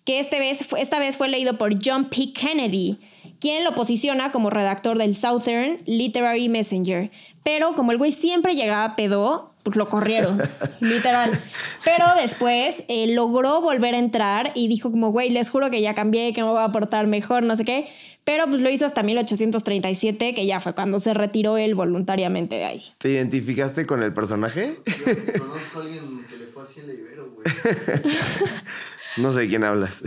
que 0.05 0.21
este 0.21 0.39
vez, 0.39 0.67
esta 0.79 0.99
vez 0.99 1.17
fue 1.17 1.29
leído 1.29 1.59
por 1.59 1.75
John 1.85 2.09
P. 2.09 2.33
Kennedy, 2.33 2.99
quien 3.41 3.65
lo 3.65 3.75
posiciona 3.75 4.33
como 4.33 4.51
redactor 4.51 4.99
del 4.99 5.15
Southern 5.15 5.79
Literary 5.87 6.49
Messenger. 6.49 7.11
Pero 7.43 7.75
como 7.75 7.93
el 7.93 7.99
güey 7.99 8.13
siempre 8.13 8.55
llegaba 8.55 8.97
pedo, 8.97 9.50
pues 9.63 9.77
lo 9.77 9.89
corrieron, 9.89 10.41
literal. 10.81 11.39
Pero 11.85 12.07
después 12.21 12.83
eh, 12.89 13.07
logró 13.09 13.61
volver 13.61 13.95
a 13.95 13.99
entrar 13.99 14.53
y 14.55 14.69
dijo 14.69 14.91
como, 14.91 15.11
güey, 15.11 15.31
les 15.31 15.51
juro 15.51 15.71
que 15.71 15.81
ya 15.81 15.95
cambié, 15.95 16.33
que 16.33 16.43
me 16.43 16.51
voy 16.51 16.63
a 16.63 16.69
portar 16.69 17.07
mejor, 17.07 17.43
no 17.43 17.57
sé 17.57 17.65
qué. 17.65 17.89
Pero 18.25 18.47
pues 18.47 18.61
lo 18.61 18.71
hizo 18.71 18.85
hasta 18.87 19.03
1837, 19.03 20.35
que 20.35 20.47
ya 20.47 20.61
fue 20.61 20.75
cuando 20.75 21.01
se 21.01 21.15
retiró 21.15 21.57
él 21.57 21.75
voluntariamente 21.75 22.57
de 22.57 22.65
ahí. 22.65 22.83
¿Te 22.99 23.11
identificaste 23.11 23.87
con 23.87 24.03
el 24.03 24.13
personaje? 24.13 24.75
Yo 24.87 25.41
conozco 25.41 25.81
a 25.81 25.83
alguien 25.83 26.27
que 26.29 26.37
le 26.37 26.47
fue 26.47 26.63
así 26.63 26.81
en 26.81 26.87
la 26.87 26.93
Ibero, 26.93 27.31
güey. 27.33 27.45
No 29.17 29.31
sé 29.31 29.41
de 29.41 29.49
quién 29.49 29.65
hablas. 29.65 30.03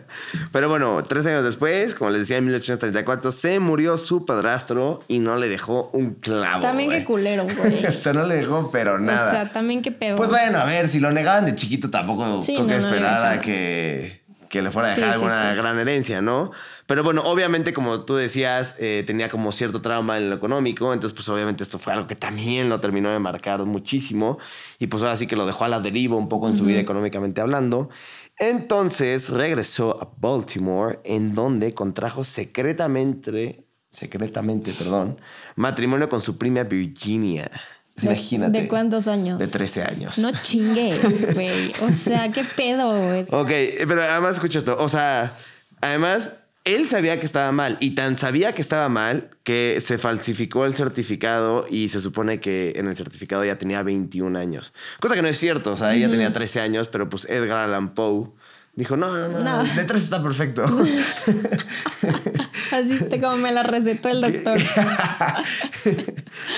Pero 0.52 0.68
bueno, 0.68 1.02
tres 1.06 1.26
años 1.26 1.44
después, 1.44 1.94
como 1.94 2.10
les 2.10 2.20
decía, 2.20 2.38
en 2.38 2.44
1834, 2.46 3.32
se 3.32 3.60
murió 3.60 3.98
su 3.98 4.24
padrastro 4.24 5.00
y 5.08 5.20
no 5.20 5.36
le 5.36 5.48
dejó 5.48 5.90
un 5.92 6.14
clavo. 6.14 6.60
también 6.60 6.88
güey. 6.88 7.00
qué 7.00 7.04
culero, 7.04 7.44
güey. 7.56 7.86
o 7.86 7.98
sea, 7.98 8.12
no 8.12 8.26
le 8.26 8.36
dejó, 8.36 8.70
pero 8.70 8.98
nada. 8.98 9.28
O 9.28 9.30
sea, 9.32 9.52
también 9.52 9.82
qué 9.82 9.92
pedo. 9.92 10.16
Pues 10.16 10.30
bueno, 10.30 10.58
a 10.58 10.64
ver, 10.64 10.88
si 10.88 11.00
lo 11.00 11.12
negaban 11.12 11.46
de 11.46 11.54
chiquito 11.54 11.90
tampoco 11.90 12.42
Sí, 12.42 12.54
creo 12.56 12.66
que 12.66 12.78
no 12.78 12.90
dejaban. 12.90 13.40
que, 13.40 14.22
que 14.48 14.62
le 14.62 14.70
fuera 14.70 14.88
a 14.88 14.90
dejar 14.94 15.08
sí, 15.10 15.14
alguna 15.14 15.50
sí. 15.52 15.56
gran 15.56 15.78
herencia, 15.78 16.20
¿no? 16.20 16.50
Pero 16.86 17.04
bueno, 17.04 17.20
obviamente, 17.26 17.74
como 17.74 18.00
tú 18.06 18.16
decías, 18.16 18.74
eh, 18.78 19.04
tenía 19.06 19.28
como 19.28 19.52
cierto 19.52 19.82
trauma 19.82 20.16
en 20.16 20.30
lo 20.30 20.36
económico, 20.36 20.94
entonces 20.94 21.14
pues 21.14 21.28
obviamente 21.28 21.62
esto 21.62 21.78
fue 21.78 21.92
algo 21.92 22.06
que 22.06 22.16
también 22.16 22.70
lo 22.70 22.80
terminó 22.80 23.10
de 23.10 23.18
marcar 23.18 23.62
muchísimo 23.66 24.38
y 24.78 24.86
pues 24.86 25.02
ahora 25.02 25.14
sí 25.16 25.26
que 25.26 25.36
lo 25.36 25.44
dejó 25.44 25.64
a 25.66 25.68
la 25.68 25.80
deriva 25.80 26.16
un 26.16 26.30
poco 26.30 26.48
en 26.48 26.56
su 26.56 26.64
vida 26.64 26.80
económicamente 26.80 27.42
hablando. 27.42 27.90
Entonces 28.38 29.28
regresó 29.30 30.00
a 30.00 30.12
Baltimore, 30.20 31.00
en 31.04 31.34
donde 31.34 31.74
contrajo 31.74 32.22
secretamente, 32.24 33.64
secretamente, 33.90 34.72
perdón, 34.72 35.20
matrimonio 35.56 36.08
con 36.08 36.20
su 36.20 36.38
prima 36.38 36.62
Virginia. 36.62 37.50
¿De- 37.96 38.06
Imagínate. 38.06 38.62
¿De 38.62 38.68
cuántos 38.68 39.08
años? 39.08 39.40
De 39.40 39.48
13 39.48 39.82
años. 39.82 40.18
No 40.18 40.30
chingues, 40.42 41.34
güey. 41.34 41.72
O 41.82 41.90
sea, 41.90 42.30
qué 42.30 42.44
pedo, 42.44 42.90
güey. 42.90 43.22
Ok, 43.30 43.50
pero 43.88 44.02
además 44.02 44.34
escucha 44.34 44.60
esto. 44.60 44.76
O 44.78 44.88
sea, 44.88 45.34
además, 45.80 46.34
él 46.64 46.86
sabía 46.86 47.18
que 47.18 47.26
estaba 47.26 47.50
mal 47.52 47.78
y 47.80 47.92
tan 47.92 48.16
sabía 48.16 48.54
que 48.54 48.60
estaba 48.62 48.88
mal 48.88 49.30
que 49.42 49.80
se 49.80 49.96
falsificó 49.98 50.66
el 50.66 50.74
certificado 50.74 51.66
y 51.70 51.88
se 51.88 52.00
supone 52.00 52.40
que 52.40 52.74
en 52.76 52.88
el 52.88 52.96
certificado 52.96 53.44
ya 53.44 53.56
tenía 53.56 53.82
21 53.82 54.38
años. 54.38 54.74
Cosa 55.00 55.14
que 55.14 55.22
no 55.22 55.28
es 55.28 55.38
cierto. 55.38 55.72
O 55.72 55.76
sea, 55.76 55.94
ella 55.94 56.10
tenía 56.10 56.32
13 56.32 56.60
años, 56.60 56.88
pero 56.88 57.08
pues 57.08 57.24
Edgar 57.30 57.58
Allan 57.58 57.90
Poe 57.94 58.28
dijo, 58.74 58.96
no, 58.96 59.16
no, 59.16 59.28
no, 59.28 59.40
No. 59.42 59.64
de 59.64 59.84
13 59.84 60.04
está 60.04 60.22
perfecto. 60.22 60.64
Así 62.72 63.20
como 63.20 63.36
me 63.36 63.52
la 63.52 63.62
recetó 63.62 64.08
el 64.08 64.20
doctor. 64.20 64.58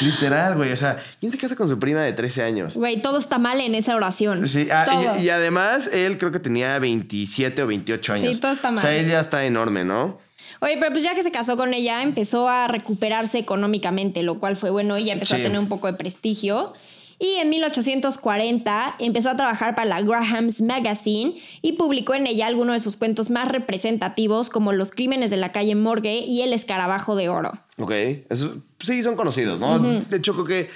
Literal, 0.00 0.56
güey. 0.56 0.72
O 0.72 0.76
sea, 0.76 0.98
¿quién 1.20 1.32
se 1.32 1.38
casa 1.38 1.56
con 1.56 1.68
su 1.68 1.78
prima 1.78 2.02
de 2.02 2.12
13 2.12 2.42
años? 2.42 2.76
Güey, 2.76 3.02
todo 3.02 3.18
está 3.18 3.38
mal 3.38 3.60
en 3.60 3.74
esa 3.74 3.94
oración. 3.96 4.46
Sí, 4.46 4.68
ah, 4.72 5.16
y, 5.18 5.24
y 5.24 5.30
además 5.30 5.88
él 5.92 6.18
creo 6.18 6.32
que 6.32 6.40
tenía 6.40 6.78
27 6.78 7.62
o 7.62 7.66
28 7.66 8.12
años. 8.14 8.34
Sí, 8.36 8.40
todo 8.40 8.52
está 8.52 8.68
O 8.70 8.78
sea, 8.78 8.84
mal. 8.90 8.94
él 8.94 9.08
ya 9.08 9.20
está 9.20 9.44
enorme, 9.44 9.84
¿no? 9.84 10.18
Oye, 10.60 10.76
pero 10.78 10.92
pues 10.92 11.02
ya 11.04 11.14
que 11.14 11.22
se 11.22 11.30
casó 11.30 11.56
con 11.56 11.72
ella, 11.74 12.02
empezó 12.02 12.48
a 12.48 12.68
recuperarse 12.68 13.38
económicamente, 13.38 14.22
lo 14.22 14.38
cual 14.38 14.56
fue 14.56 14.70
bueno 14.70 14.98
y 14.98 15.04
ya 15.06 15.12
empezó 15.14 15.34
Sí. 15.36 15.40
a 15.40 15.44
tener 15.44 15.58
un 15.58 15.68
poco 15.68 15.86
de 15.86 15.94
prestigio. 15.94 16.74
Y 17.22 17.34
en 17.34 17.50
1840 17.50 18.96
empezó 18.98 19.28
a 19.28 19.36
trabajar 19.36 19.74
para 19.74 19.86
la 19.88 20.00
Graham's 20.02 20.60
Magazine 20.62 21.34
y 21.62 21.74
publicó 21.74 22.14
en 22.14 22.26
ella 22.26 22.46
algunos 22.46 22.74
de 22.76 22.80
sus 22.80 22.96
cuentos 22.96 23.28
más 23.30 23.46
representativos 23.48 24.48
como 24.48 24.72
Los 24.72 24.90
crímenes 24.90 25.30
de 25.30 25.36
la 25.36 25.52
calle 25.52 25.74
Morgue 25.74 26.20
y 26.26 26.40
El 26.42 26.52
escarabajo 26.54 27.16
de 27.16 27.28
oro. 27.28 27.52
Ok. 27.78 27.92
Eso- 28.30 28.56
sí, 28.80 29.02
son 29.02 29.16
conocidos, 29.16 29.60
¿no? 29.60 29.78
De 29.78 30.16
hecho, 30.16 30.32
creo 30.32 30.44
que 30.46 30.70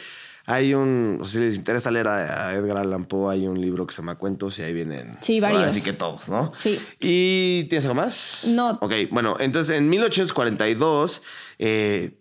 hay 0.47 0.75
un. 0.75 1.21
si 1.25 1.39
les 1.39 1.57
interesa 1.57 1.91
leer 1.91 2.07
a, 2.09 2.49
a 2.49 2.55
Edgar 2.55 2.77
Allan 2.77 3.07
Poe, 3.07 3.33
hay 3.33 3.47
un 3.47 3.59
libro 3.59 3.87
que 3.87 3.95
se 3.95 4.03
llama 4.03 4.17
Cuentos 4.17 4.59
y 4.59 4.63
ahí 4.63 4.75
vienen. 4.75 5.13
Sí, 5.23 5.41
varios. 5.41 5.63
Así 5.65 5.81
que 5.81 5.95
todos, 5.95 6.29
¿no? 6.29 6.53
Sí. 6.55 6.79
¿Y 7.01 7.65
tienes 7.71 7.87
algo 7.87 7.95
más? 7.95 8.45
No. 8.49 8.73
Ok, 8.83 8.93
bueno, 9.11 9.37
entonces 9.41 9.79
en 9.79 9.89
1842. 9.89 11.23
eh, 11.59 12.19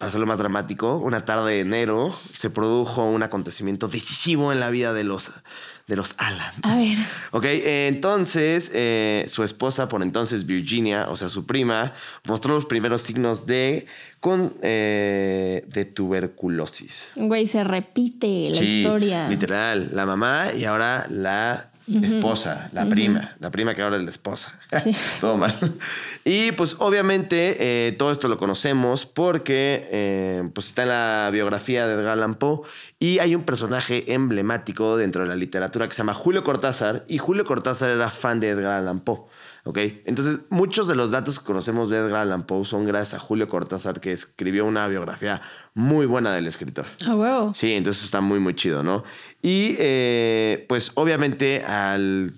para 0.00 0.08
hacerlo 0.08 0.26
más 0.26 0.38
dramático, 0.38 0.96
una 0.96 1.26
tarde 1.26 1.52
de 1.52 1.60
enero 1.60 2.18
se 2.32 2.48
produjo 2.48 3.04
un 3.04 3.22
acontecimiento 3.22 3.86
decisivo 3.86 4.50
en 4.50 4.58
la 4.58 4.70
vida 4.70 4.94
de 4.94 5.04
los, 5.04 5.30
de 5.88 5.94
los 5.94 6.14
Allan. 6.16 6.54
A 6.62 6.74
ver. 6.74 6.96
Ok, 7.32 7.44
eh, 7.44 7.86
entonces 7.86 8.70
eh, 8.72 9.26
su 9.28 9.44
esposa, 9.44 9.90
por 9.90 10.02
entonces 10.02 10.46
Virginia, 10.46 11.06
o 11.10 11.16
sea, 11.16 11.28
su 11.28 11.44
prima, 11.44 11.92
mostró 12.26 12.54
los 12.54 12.64
primeros 12.64 13.02
signos 13.02 13.44
de, 13.44 13.84
con, 14.20 14.54
eh, 14.62 15.66
de 15.68 15.84
tuberculosis. 15.84 17.10
Güey, 17.16 17.46
se 17.46 17.62
repite 17.62 18.48
la 18.52 18.58
Sí, 18.58 18.80
historia. 18.80 19.28
Literal, 19.28 19.90
la 19.92 20.06
mamá 20.06 20.46
y 20.56 20.64
ahora 20.64 21.08
la 21.10 21.72
esposa, 22.02 22.70
la 22.72 22.86
prima, 22.86 23.36
la 23.38 23.50
prima 23.50 23.74
que 23.74 23.82
ahora 23.82 23.98
es 23.98 24.04
la 24.04 24.10
esposa. 24.10 24.58
todo 25.20 25.36
mal. 25.36 25.54
Y 26.24 26.52
pues 26.52 26.76
obviamente 26.80 27.56
eh, 27.58 27.92
todo 27.92 28.12
esto 28.12 28.28
lo 28.28 28.38
conocemos 28.38 29.06
porque 29.06 29.88
eh, 29.90 30.48
pues 30.54 30.68
está 30.68 30.82
en 30.82 30.88
la 30.90 31.30
biografía 31.32 31.86
de 31.86 31.94
Edgar 31.94 32.18
Allan 32.18 32.34
Poe 32.34 32.60
y 32.98 33.20
hay 33.20 33.34
un 33.34 33.44
personaje 33.44 34.12
emblemático 34.12 34.96
dentro 34.96 35.22
de 35.22 35.28
la 35.28 35.36
literatura 35.36 35.88
que 35.88 35.94
se 35.94 35.98
llama 35.98 36.14
Julio 36.14 36.44
Cortázar 36.44 37.04
y 37.08 37.18
Julio 37.18 37.44
Cortázar 37.44 37.90
era 37.90 38.10
fan 38.10 38.38
de 38.40 38.50
Edgar 38.50 38.72
Allan 38.72 39.00
Poe. 39.00 39.24
¿ok? 39.64 39.78
Entonces, 40.04 40.38
muchos 40.48 40.88
de 40.88 40.94
los 40.94 41.10
datos 41.10 41.38
que 41.38 41.46
conocemos 41.46 41.90
de 41.90 41.98
Edgar 41.98 42.22
Allan 42.22 42.46
Poe 42.46 42.64
son 42.64 42.84
gracias 42.84 43.20
a 43.20 43.24
Julio 43.24 43.48
Cortázar, 43.48 44.00
que 44.00 44.12
escribió 44.12 44.64
una 44.64 44.86
biografía 44.88 45.42
muy 45.74 46.06
buena 46.06 46.34
del 46.34 46.46
escritor. 46.46 46.86
A 47.06 47.14
huevo. 47.14 47.52
Sí, 47.54 47.72
entonces 47.72 48.04
está 48.04 48.20
muy, 48.20 48.40
muy 48.40 48.54
chido, 48.54 48.82
¿no? 48.82 49.04
Y 49.42 49.76
eh, 49.78 50.64
pues 50.68 50.92
obviamente 50.94 51.64
al, 51.64 52.32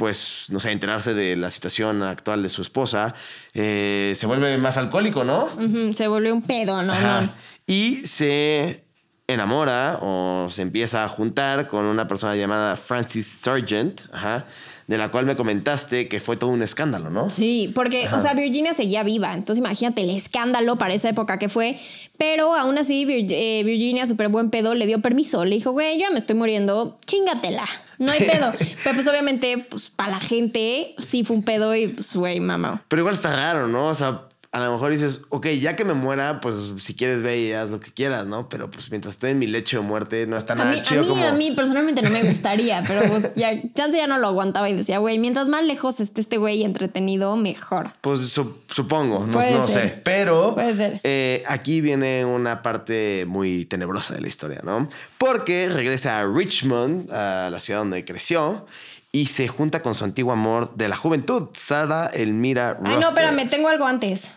pues, 0.00 0.46
no 0.48 0.60
sé, 0.60 0.72
enterarse 0.72 1.12
de 1.12 1.36
la 1.36 1.50
situación 1.50 2.02
actual 2.02 2.42
de 2.42 2.48
su 2.48 2.62
esposa, 2.62 3.14
eh, 3.52 4.14
se 4.16 4.24
vuelve 4.26 4.56
más 4.56 4.78
alcohólico, 4.78 5.24
¿no? 5.24 5.50
Se 5.92 6.08
volvió 6.08 6.32
un 6.34 6.40
pedo, 6.40 6.82
no, 6.82 6.94
Ajá. 6.94 7.20
no. 7.20 7.32
Y 7.66 8.06
se 8.06 8.86
enamora 9.26 9.98
o 10.00 10.46
se 10.48 10.62
empieza 10.62 11.04
a 11.04 11.08
juntar 11.08 11.66
con 11.66 11.84
una 11.84 12.08
persona 12.08 12.34
llamada 12.34 12.78
Francis 12.78 13.26
Sargent, 13.26 14.00
ajá, 14.10 14.46
de 14.90 14.98
la 14.98 15.12
cual 15.12 15.24
me 15.24 15.36
comentaste 15.36 16.08
que 16.08 16.18
fue 16.18 16.36
todo 16.36 16.50
un 16.50 16.64
escándalo, 16.64 17.10
¿no? 17.10 17.30
Sí, 17.30 17.70
porque, 17.76 18.08
o 18.12 18.18
sea, 18.18 18.34
Virginia 18.34 18.74
seguía 18.74 19.04
viva, 19.04 19.32
entonces 19.34 19.60
imagínate 19.60 20.02
el 20.02 20.10
escándalo 20.10 20.78
para 20.78 20.94
esa 20.94 21.08
época 21.08 21.38
que 21.38 21.48
fue, 21.48 21.78
pero 22.18 22.56
aún 22.56 22.76
así 22.76 23.04
Vir- 23.04 23.28
eh, 23.30 23.62
Virginia, 23.64 24.08
súper 24.08 24.28
buen 24.30 24.50
pedo, 24.50 24.74
le 24.74 24.86
dio 24.86 25.00
permiso, 25.00 25.44
le 25.44 25.54
dijo, 25.54 25.70
güey, 25.70 25.94
yo 25.94 26.06
ya 26.06 26.10
me 26.10 26.18
estoy 26.18 26.34
muriendo, 26.34 26.98
chingatela, 27.06 27.68
no 27.98 28.10
hay 28.10 28.18
pedo. 28.18 28.52
pero 28.82 28.96
pues 28.96 29.06
obviamente, 29.06 29.58
pues 29.70 29.90
para 29.90 30.10
la 30.10 30.20
gente 30.20 30.96
sí 30.98 31.22
fue 31.22 31.36
un 31.36 31.44
pedo 31.44 31.72
y 31.76 31.86
pues, 31.86 32.12
güey, 32.16 32.40
mamá. 32.40 32.82
Pero 32.88 33.02
igual 33.02 33.14
está 33.14 33.30
raro, 33.36 33.68
¿no? 33.68 33.86
O 33.86 33.94
sea, 33.94 34.22
a 34.52 34.58
lo 34.58 34.72
mejor 34.72 34.90
dices, 34.90 35.22
ok, 35.28 35.46
ya 35.60 35.76
que 35.76 35.84
me 35.84 35.94
muera, 35.94 36.40
pues 36.40 36.56
si 36.78 36.94
quieres 36.96 37.22
ve 37.22 37.38
y 37.38 37.52
haz 37.52 37.70
lo 37.70 37.78
que 37.78 37.92
quieras, 37.92 38.26
¿no? 38.26 38.48
Pero 38.48 38.68
pues 38.68 38.90
mientras 38.90 39.14
estoy 39.14 39.30
en 39.30 39.38
mi 39.38 39.46
lecho 39.46 39.76
de 39.80 39.86
muerte, 39.86 40.26
no 40.26 40.36
está 40.36 40.54
A 40.54 40.56
nada 40.56 40.72
mí, 40.72 40.78
a, 40.78 40.82
chido 40.82 41.02
mí, 41.02 41.08
como... 41.08 41.24
a 41.24 41.30
mí 41.30 41.52
personalmente 41.52 42.02
no 42.02 42.10
me 42.10 42.24
gustaría, 42.24 42.82
pero 42.86 43.02
pues 43.08 43.32
ya, 43.36 43.50
chance 43.74 43.96
ya 43.96 44.08
no 44.08 44.18
lo 44.18 44.26
aguantaba 44.26 44.68
y 44.68 44.74
decía, 44.74 44.98
güey, 44.98 45.20
mientras 45.20 45.46
más 45.46 45.62
lejos 45.62 46.00
esté 46.00 46.20
este 46.20 46.36
güey 46.36 46.64
entretenido, 46.64 47.36
mejor. 47.36 47.90
Pues 48.00 48.20
su- 48.28 48.56
supongo, 48.68 49.24
no, 49.24 49.68
sé. 49.68 50.00
Pero 50.04 50.54
Puede 50.54 50.74
ser. 50.74 51.00
eh, 51.04 51.44
aquí 51.46 51.80
viene 51.80 52.24
una 52.24 52.60
parte 52.62 53.26
muy 53.28 53.66
tenebrosa 53.66 54.14
de 54.14 54.20
la 54.20 54.26
historia, 54.28 54.62
¿no? 54.64 54.88
Porque 55.18 55.68
regresa 55.72 56.18
a 56.18 56.26
Richmond, 56.26 57.12
a 57.12 57.50
la 57.50 57.60
ciudad 57.60 57.78
donde 57.80 58.04
creció, 58.04 58.66
y 59.12 59.26
se 59.26 59.46
junta 59.46 59.80
con 59.82 59.94
su 59.94 60.02
antiguo 60.04 60.32
amor 60.32 60.74
de 60.74 60.88
la 60.88 60.96
juventud, 60.96 61.48
Sara 61.54 62.06
Elmira 62.12 62.78
Ay, 62.78 62.94
no, 62.94 62.96
Roster. 62.96 63.08
espérame, 63.24 63.48
tengo 63.48 63.68
algo 63.68 63.86
antes. 63.86 64.28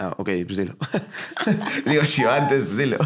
Ah, 0.00 0.14
ok, 0.16 0.30
pues 0.46 0.56
dilo. 0.56 0.76
Digo, 1.84 2.04
si 2.04 2.22
va 2.22 2.36
antes, 2.36 2.64
pues 2.64 2.76
dilo. 2.76 2.98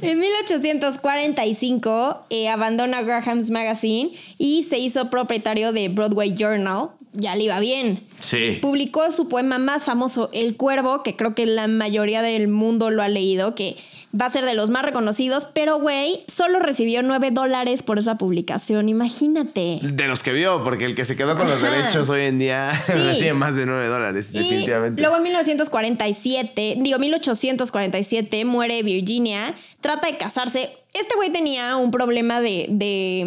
En 0.00 0.18
1845 0.18 2.26
eh, 2.30 2.48
abandona 2.48 3.02
Graham's 3.02 3.50
Magazine 3.50 4.12
y 4.38 4.64
se 4.64 4.78
hizo 4.78 5.10
propietario 5.10 5.72
de 5.72 5.90
Broadway 5.90 6.34
Journal. 6.34 6.92
Ya 7.12 7.36
le 7.36 7.44
iba 7.44 7.60
bien. 7.60 8.04
Sí. 8.20 8.58
Publicó 8.62 9.12
su 9.12 9.28
poema 9.28 9.58
más 9.58 9.84
famoso, 9.84 10.30
El 10.32 10.56
Cuervo, 10.56 11.02
que 11.02 11.14
creo 11.14 11.34
que 11.34 11.44
la 11.44 11.68
mayoría 11.68 12.22
del 12.22 12.48
mundo 12.48 12.90
lo 12.90 13.02
ha 13.02 13.08
leído, 13.08 13.54
que 13.54 13.76
va 14.18 14.26
a 14.26 14.30
ser 14.30 14.44
de 14.44 14.54
los 14.54 14.70
más 14.70 14.84
reconocidos, 14.84 15.46
pero 15.52 15.80
güey, 15.80 16.24
solo 16.28 16.60
recibió 16.60 17.02
9 17.02 17.30
dólares 17.32 17.82
por 17.82 17.98
esa 17.98 18.16
publicación, 18.16 18.88
imagínate. 18.88 19.80
De 19.82 20.06
los 20.06 20.22
que 20.22 20.32
vio, 20.32 20.62
porque 20.62 20.84
el 20.84 20.94
que 20.94 21.04
se 21.04 21.16
quedó 21.16 21.36
con 21.36 21.48
los 21.48 21.60
derechos 21.60 22.08
hoy 22.10 22.26
en 22.26 22.38
día 22.38 22.80
Sí. 22.86 22.92
recibe 22.92 23.32
más 23.34 23.56
de 23.56 23.66
9 23.66 23.86
dólares, 23.88 24.30
Y 24.32 24.38
definitivamente. 24.38 25.00
luego 25.02 25.16
en 25.16 25.22
1947, 25.24 26.74
digo 26.78 26.98
1847, 26.98 28.44
muere 28.44 28.82
Virginia, 28.82 29.54
trata 29.80 30.06
de 30.08 30.16
casarse. 30.16 30.70
Este 30.92 31.14
güey 31.16 31.30
tenía 31.32 31.76
un 31.76 31.90
problema 31.90 32.40
de, 32.40 32.66
de, 32.68 33.24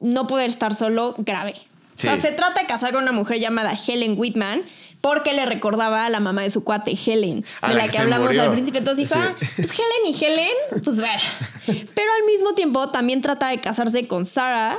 mm, 0.00 0.10
no 0.12 0.26
poder 0.26 0.48
estar 0.50 0.74
solo 0.74 1.14
grave. 1.18 1.54
Sí. 1.96 2.08
O 2.08 2.10
sea, 2.10 2.20
se 2.20 2.32
trata 2.32 2.60
de 2.60 2.66
casar 2.66 2.92
con 2.92 3.02
una 3.02 3.12
mujer 3.12 3.38
llamada 3.38 3.74
Helen 3.86 4.14
Whitman 4.18 4.62
porque 5.00 5.32
le 5.34 5.44
recordaba 5.46 6.06
a 6.06 6.10
la 6.10 6.18
mamá 6.18 6.42
de 6.42 6.50
su 6.50 6.64
cuate, 6.64 6.96
Helen, 7.06 7.44
A 7.60 7.68
de 7.68 7.74
la 7.74 7.88
que 7.88 7.98
hablamos 7.98 8.26
murió. 8.28 8.42
al 8.42 8.52
principio. 8.52 8.78
Entonces 8.78 9.08
dijo, 9.08 9.20
Sí. 9.20 9.28
ah, 9.30 9.36
pues 9.56 9.70
Helen 9.70 10.06
y 10.14 10.24
Helen, 10.24 10.82
pues 10.82 10.96
bueno. 10.98 11.20
Pero 11.66 12.10
al 12.20 12.26
mismo 12.26 12.54
tiempo 12.54 12.88
también 12.90 13.20
trata 13.20 13.48
de 13.48 13.60
casarse 13.60 14.06
con 14.08 14.24
Sarah. 14.26 14.78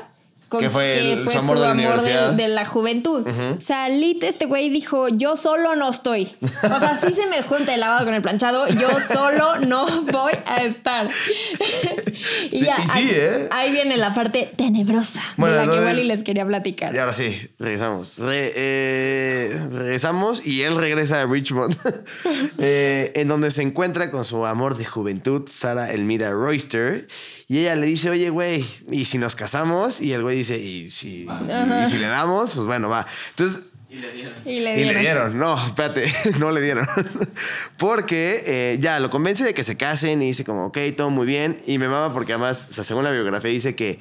Con, 0.56 0.60
Que 0.64 0.70
fue 0.70 1.14
el- 1.14 1.24
su 1.30 1.38
amor 1.38 1.60
de 1.60 1.66
la 1.66 1.72
universidad. 1.74 2.32
de 2.32 2.48
la 2.48 2.66
juventud. 2.66 3.26
O 3.58 3.62
sea, 3.62 3.90
lit, 3.90 4.24
este 4.24 4.46
güey 4.46 4.70
dijo, 4.70 5.08
yo 5.10 5.36
solo 5.36 5.76
no 5.76 5.90
estoy. 5.92 6.36
O 6.42 6.80
sea, 6.80 7.00
sí 7.06 7.14
se 7.14 7.28
me 7.28 7.42
junta 7.44 7.74
el 7.74 7.80
lavado 7.80 8.06
con 8.06 8.14
el 8.14 8.22
planchado, 8.22 8.68
yo 8.68 8.90
solo 9.12 9.60
no 9.60 10.02
voy 10.04 10.34
a 10.46 10.58
estar. 10.64 11.10
y 12.52 12.58
Sí, 12.58 12.66
ya, 12.66 12.78
y 12.80 12.82
sí, 12.84 12.90
ahí, 12.94 13.10
¿eh? 13.12 13.48
ahí 13.52 13.72
viene 13.72 13.98
la 13.98 14.14
parte 14.14 14.52
tenebrosa 14.56 15.22
Bueno, 15.38 15.56
de 15.56 15.60
la 15.62 15.64
que 15.66 15.78
entonces- 15.78 15.92
igual 15.94 16.06
y 16.06 16.08
les 16.08 16.24
quería 16.24 16.46
platicar. 16.46 16.94
Y 16.96 16.98
ahora 16.98 17.14
sí, 17.14 17.50
regresamos. 17.60 18.18
Re- 18.20 18.52
eh, 18.56 19.68
regresamos 19.72 20.46
y 20.46 20.64
él 20.64 20.76
regresa 20.76 21.22
a 21.22 21.26
Richmond, 21.26 21.76
eh, 22.58 23.12
en 23.16 23.28
donde 23.28 23.52
se 23.52 23.62
encuentra 23.62 24.12
con 24.12 24.24
su 24.26 24.46
amor 24.46 24.78
de 24.78 24.86
juventud, 24.86 25.44
Sara 25.50 25.92
Elmira 25.92 26.32
Royster. 26.32 27.08
Y 27.48 27.60
ella 27.60 27.76
le 27.76 27.86
dice, 27.88 28.10
oye, 28.10 28.30
güey, 28.30 28.66
¿y 28.92 29.06
si 29.06 29.18
nos 29.18 29.36
casamos? 29.36 30.02
Y 30.02 30.14
el 30.14 30.24
güey 30.24 30.38
dice, 30.38 30.45
¿y 30.50 30.92
si, 30.92 31.28
y 31.28 31.90
si 31.90 31.98
le 31.98 32.08
damos? 32.08 32.54
Pues 32.54 32.66
bueno, 32.66 32.90
va. 32.90 33.06
Entonces, 33.32 33.64
Y 33.90 33.96
le 33.96 34.12
dieron. 34.12 34.34
Y 34.46 34.60
le 34.60 34.74
y 34.74 34.76
dieron. 34.76 34.94
le 34.94 35.00
dieron. 35.00 35.38
No, 35.38 35.66
espérate, 35.66 36.12
no 36.40 36.52
le 36.52 36.62
dieron. 36.62 36.88
Porque 37.78 38.44
eh, 38.46 38.78
ya 38.80 39.00
lo 39.00 39.10
convence 39.10 39.44
de 39.44 39.54
que 39.54 39.64
se 39.64 39.78
casen 39.78 40.22
y 40.22 40.28
dice 40.28 40.44
como, 40.44 40.68
ok, 40.68 40.78
todo 40.98 41.10
muy 41.10 41.26
bien. 41.26 41.62
Y 41.66 41.78
me 41.78 41.88
mama 41.88 42.14
porque 42.14 42.34
además, 42.34 42.68
o 42.70 42.74
sea, 42.74 42.84
según 42.84 43.04
la 43.04 43.12
biografía 43.12 43.52
dice 43.52 43.76
que 43.76 44.00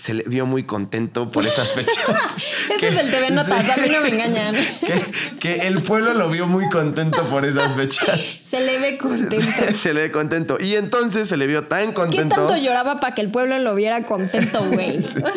se 0.00 0.14
le 0.14 0.22
vio 0.22 0.46
muy 0.46 0.64
contento 0.64 1.28
por 1.30 1.46
esas 1.46 1.68
fechas. 1.72 1.94
Ese 2.70 2.76
Que- 2.78 2.88
es 2.88 2.96
el 2.96 3.10
TV 3.10 3.30
Notas, 3.30 3.64
sí. 3.66 3.70
a 3.70 3.76
mí 3.82 3.88
no 3.90 4.00
me 4.00 4.08
engañan. 4.08 4.54
que, 4.80 5.02
que 5.38 5.66
el 5.66 5.82
pueblo 5.82 6.14
lo 6.14 6.30
vio 6.30 6.46
muy 6.46 6.68
contento 6.70 7.28
por 7.28 7.44
esas 7.44 7.74
fechas. 7.74 8.18
Se 8.48 8.60
le 8.60 8.78
ve 8.78 8.96
contento. 8.96 9.46
se 9.74 9.92
le 9.92 10.02
ve 10.02 10.10
contento. 10.10 10.56
Y 10.58 10.76
entonces 10.76 11.28
se 11.28 11.36
le 11.36 11.46
vio 11.46 11.64
tan 11.64 11.88
¿Qué 11.88 11.94
contento. 11.94 12.34
tanto 12.36 12.56
lloraba 12.56 12.98
para 13.00 13.14
que 13.14 13.20
el 13.20 13.30
pueblo 13.30 13.58
lo 13.58 13.74
viera 13.74 14.04
contento, 14.06 14.64
güey? 14.72 14.98
O 14.98 15.02
sea, 15.02 15.30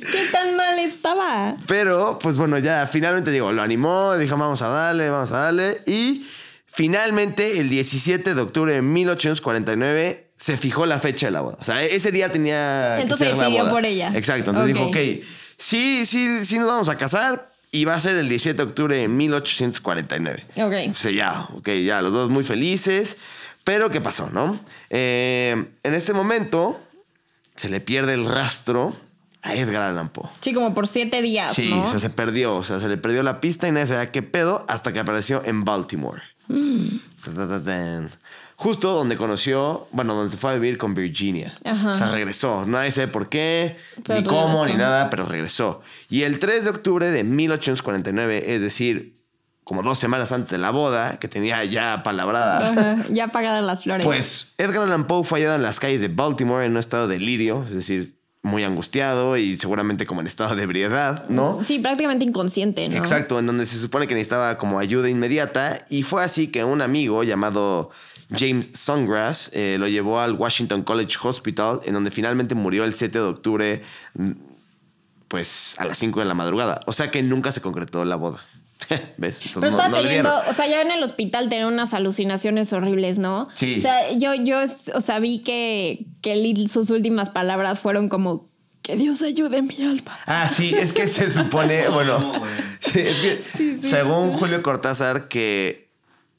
¿qué 0.00 0.26
tan 0.30 0.56
mal 0.56 0.78
estaba? 0.78 1.56
Pero, 1.66 2.18
pues 2.20 2.36
bueno, 2.36 2.58
ya 2.58 2.86
finalmente 2.86 3.30
digo, 3.30 3.52
lo 3.52 3.62
animó, 3.62 4.16
dijo, 4.16 4.36
vamos 4.36 4.60
a 4.60 4.68
darle, 4.68 5.08
vamos 5.08 5.32
a 5.32 5.38
darle. 5.38 5.80
Y 5.86 6.26
finalmente, 6.66 7.58
el 7.58 7.70
17 7.70 8.34
de 8.34 8.40
octubre 8.40 8.74
de 8.74 8.82
1849, 8.82 10.23
se 10.36 10.56
fijó 10.56 10.86
la 10.86 10.98
fecha 10.98 11.26
de 11.26 11.32
la 11.32 11.40
boda. 11.40 11.56
O 11.60 11.64
sea, 11.64 11.82
ese 11.84 12.10
día 12.10 12.30
tenía. 12.30 12.94
que 12.96 13.02
Entonces 13.02 13.28
ser 13.28 13.36
la 13.36 13.42
decidió 13.44 13.62
boda. 13.62 13.72
por 13.72 13.86
ella. 13.86 14.12
Exacto. 14.14 14.50
Entonces 14.50 14.74
dijo, 14.74 14.86
ok, 14.88 14.96
sí, 15.56 16.04
sí, 16.06 16.44
sí 16.44 16.58
nos 16.58 16.66
vamos 16.68 16.88
a 16.88 16.96
casar. 16.96 17.48
Y 17.70 17.84
va 17.86 17.94
a 17.96 18.00
ser 18.00 18.14
el 18.16 18.28
17 18.28 18.56
de 18.56 18.62
octubre 18.62 18.96
de 18.96 19.08
1849. 19.08 20.46
Ok. 20.56 20.92
O 20.92 20.94
sea, 20.94 21.10
ya, 21.10 21.48
ok, 21.56 21.68
ya, 21.84 22.02
los 22.02 22.12
dos 22.12 22.30
muy 22.30 22.44
felices. 22.44 23.16
Pero, 23.64 23.90
¿qué 23.90 24.00
pasó, 24.00 24.30
no? 24.30 24.60
Eh, 24.90 25.64
en 25.82 25.94
este 25.94 26.12
momento, 26.12 26.80
se 27.56 27.68
le 27.68 27.80
pierde 27.80 28.14
el 28.14 28.26
rastro 28.26 28.94
a 29.42 29.54
Edgar 29.54 29.82
Allan 29.82 30.08
Poe. 30.10 30.28
Sí, 30.40 30.54
como 30.54 30.72
por 30.74 30.86
siete 30.86 31.20
días, 31.20 31.52
Sí, 31.54 31.70
¿no? 31.70 31.84
o 31.84 31.88
sea, 31.88 31.98
se 31.98 32.10
perdió. 32.10 32.54
O 32.56 32.62
sea, 32.62 32.78
se 32.78 32.88
le 32.88 32.96
perdió 32.96 33.22
la 33.24 33.40
pista 33.40 33.66
y 33.66 33.72
nadie 33.72 33.88
sabía 33.88 34.12
qué 34.12 34.22
pedo 34.22 34.64
hasta 34.68 34.92
que 34.92 35.00
apareció 35.00 35.42
en 35.44 35.64
Baltimore. 35.64 36.22
Tan. 37.24 38.10
Justo 38.56 38.92
donde 38.92 39.16
conoció, 39.16 39.86
bueno, 39.90 40.14
donde 40.14 40.30
se 40.30 40.36
fue 40.36 40.52
a 40.52 40.54
vivir 40.54 40.78
con 40.78 40.94
Virginia. 40.94 41.58
Ajá. 41.64 41.92
O 41.92 41.94
sea, 41.96 42.10
regresó. 42.12 42.64
Nadie 42.66 42.92
sabe 42.92 43.08
por 43.08 43.28
qué, 43.28 43.76
Pero 44.04 44.20
ni 44.20 44.26
cómo, 44.26 44.64
regresó. 44.64 44.66
ni 44.66 44.74
nada, 44.76 45.10
pero 45.10 45.26
regresó. 45.26 45.82
Y 46.08 46.22
el 46.22 46.38
3 46.38 46.64
de 46.64 46.70
octubre 46.70 47.10
de 47.10 47.24
1849, 47.24 48.54
es 48.54 48.60
decir, 48.60 49.14
como 49.64 49.82
dos 49.82 49.98
semanas 49.98 50.30
antes 50.30 50.50
de 50.50 50.58
la 50.58 50.70
boda, 50.70 51.18
que 51.18 51.26
tenía 51.26 51.64
ya 51.64 52.02
palabrada, 52.04 52.70
Ajá, 52.70 53.04
ya 53.10 53.28
pagadas 53.28 53.64
las 53.64 53.82
flores. 53.82 54.04
pues 54.06 54.52
Edgar 54.58 54.82
Allan 54.84 55.06
Poe 55.06 55.24
fue 55.24 55.40
hallado 55.40 55.56
en 55.56 55.62
las 55.62 55.80
calles 55.80 56.00
de 56.00 56.08
Baltimore 56.08 56.64
en 56.64 56.72
un 56.72 56.78
estado 56.78 57.08
de 57.08 57.14
delirio, 57.18 57.62
es 57.64 57.72
decir, 57.74 58.14
muy 58.42 58.62
angustiado 58.62 59.38
y 59.38 59.56
seguramente 59.56 60.04
como 60.06 60.20
en 60.20 60.26
estado 60.26 60.54
de 60.54 60.62
ebriedad, 60.62 61.26
¿no? 61.30 61.60
Sí, 61.64 61.78
prácticamente 61.78 62.26
inconsciente, 62.26 62.86
¿no? 62.90 62.98
Exacto, 62.98 63.38
en 63.38 63.46
donde 63.46 63.64
se 63.64 63.78
supone 63.78 64.06
que 64.06 64.14
necesitaba 64.14 64.58
como 64.58 64.78
ayuda 64.78 65.08
inmediata 65.08 65.78
y 65.88 66.02
fue 66.02 66.22
así 66.22 66.48
que 66.48 66.62
un 66.62 66.82
amigo 66.82 67.24
llamado 67.24 67.88
James 68.30 68.70
Songrass 68.74 69.50
eh, 69.52 69.76
lo 69.78 69.86
llevó 69.88 70.20
al 70.20 70.32
Washington 70.32 70.82
College 70.82 71.16
Hospital 71.22 71.80
en 71.84 71.94
donde 71.94 72.10
finalmente 72.10 72.54
murió 72.54 72.84
el 72.84 72.94
7 72.94 73.18
de 73.18 73.24
octubre 73.24 73.82
mm, 74.14 74.30
pues 75.28 75.74
a 75.78 75.84
las 75.84 75.98
5 75.98 76.20
de 76.20 76.26
la 76.26 76.34
madrugada, 76.34 76.80
o 76.86 76.92
sea 76.92 77.10
que 77.10 77.22
nunca 77.22 77.50
se 77.52 77.60
concretó 77.60 78.04
la 78.04 78.16
boda. 78.16 78.40
¿Ves? 79.16 79.40
Entonces, 79.44 79.52
Pero 79.54 79.70
no- 79.70 79.76
estaba 79.78 79.88
no 79.88 80.02
teniendo, 80.02 80.30
o 80.48 80.52
sea, 80.52 80.66
ya 80.66 80.82
en 80.82 80.90
el 80.90 81.02
hospital 81.02 81.48
tenía 81.48 81.66
unas 81.66 81.94
alucinaciones 81.94 82.72
horribles, 82.72 83.18
¿no? 83.18 83.48
Sí. 83.54 83.76
O 83.78 83.80
sea, 83.80 84.12
yo, 84.12 84.34
yo, 84.34 84.58
o 84.94 85.00
sea, 85.00 85.18
vi 85.20 85.42
que, 85.42 86.06
que 86.20 86.34
Lil- 86.36 86.68
sus 86.68 86.90
últimas 86.90 87.30
palabras 87.30 87.78
fueron 87.80 88.08
como, 88.08 88.48
que 88.82 88.96
Dios 88.96 89.22
ayude 89.22 89.62
mi 89.62 89.82
alma. 89.82 90.18
Ah, 90.26 90.48
sí, 90.48 90.74
es 90.76 90.92
que 90.92 91.06
se 91.08 91.30
supone, 91.30 91.88
bueno, 91.90 92.18
No, 92.18 92.38
güey. 92.40 92.50
sí, 92.80 93.00
es 93.00 93.16
que 93.56 93.78
según 93.82 94.32
Julio 94.34 94.62
Cortázar 94.62 95.28
que 95.28 95.83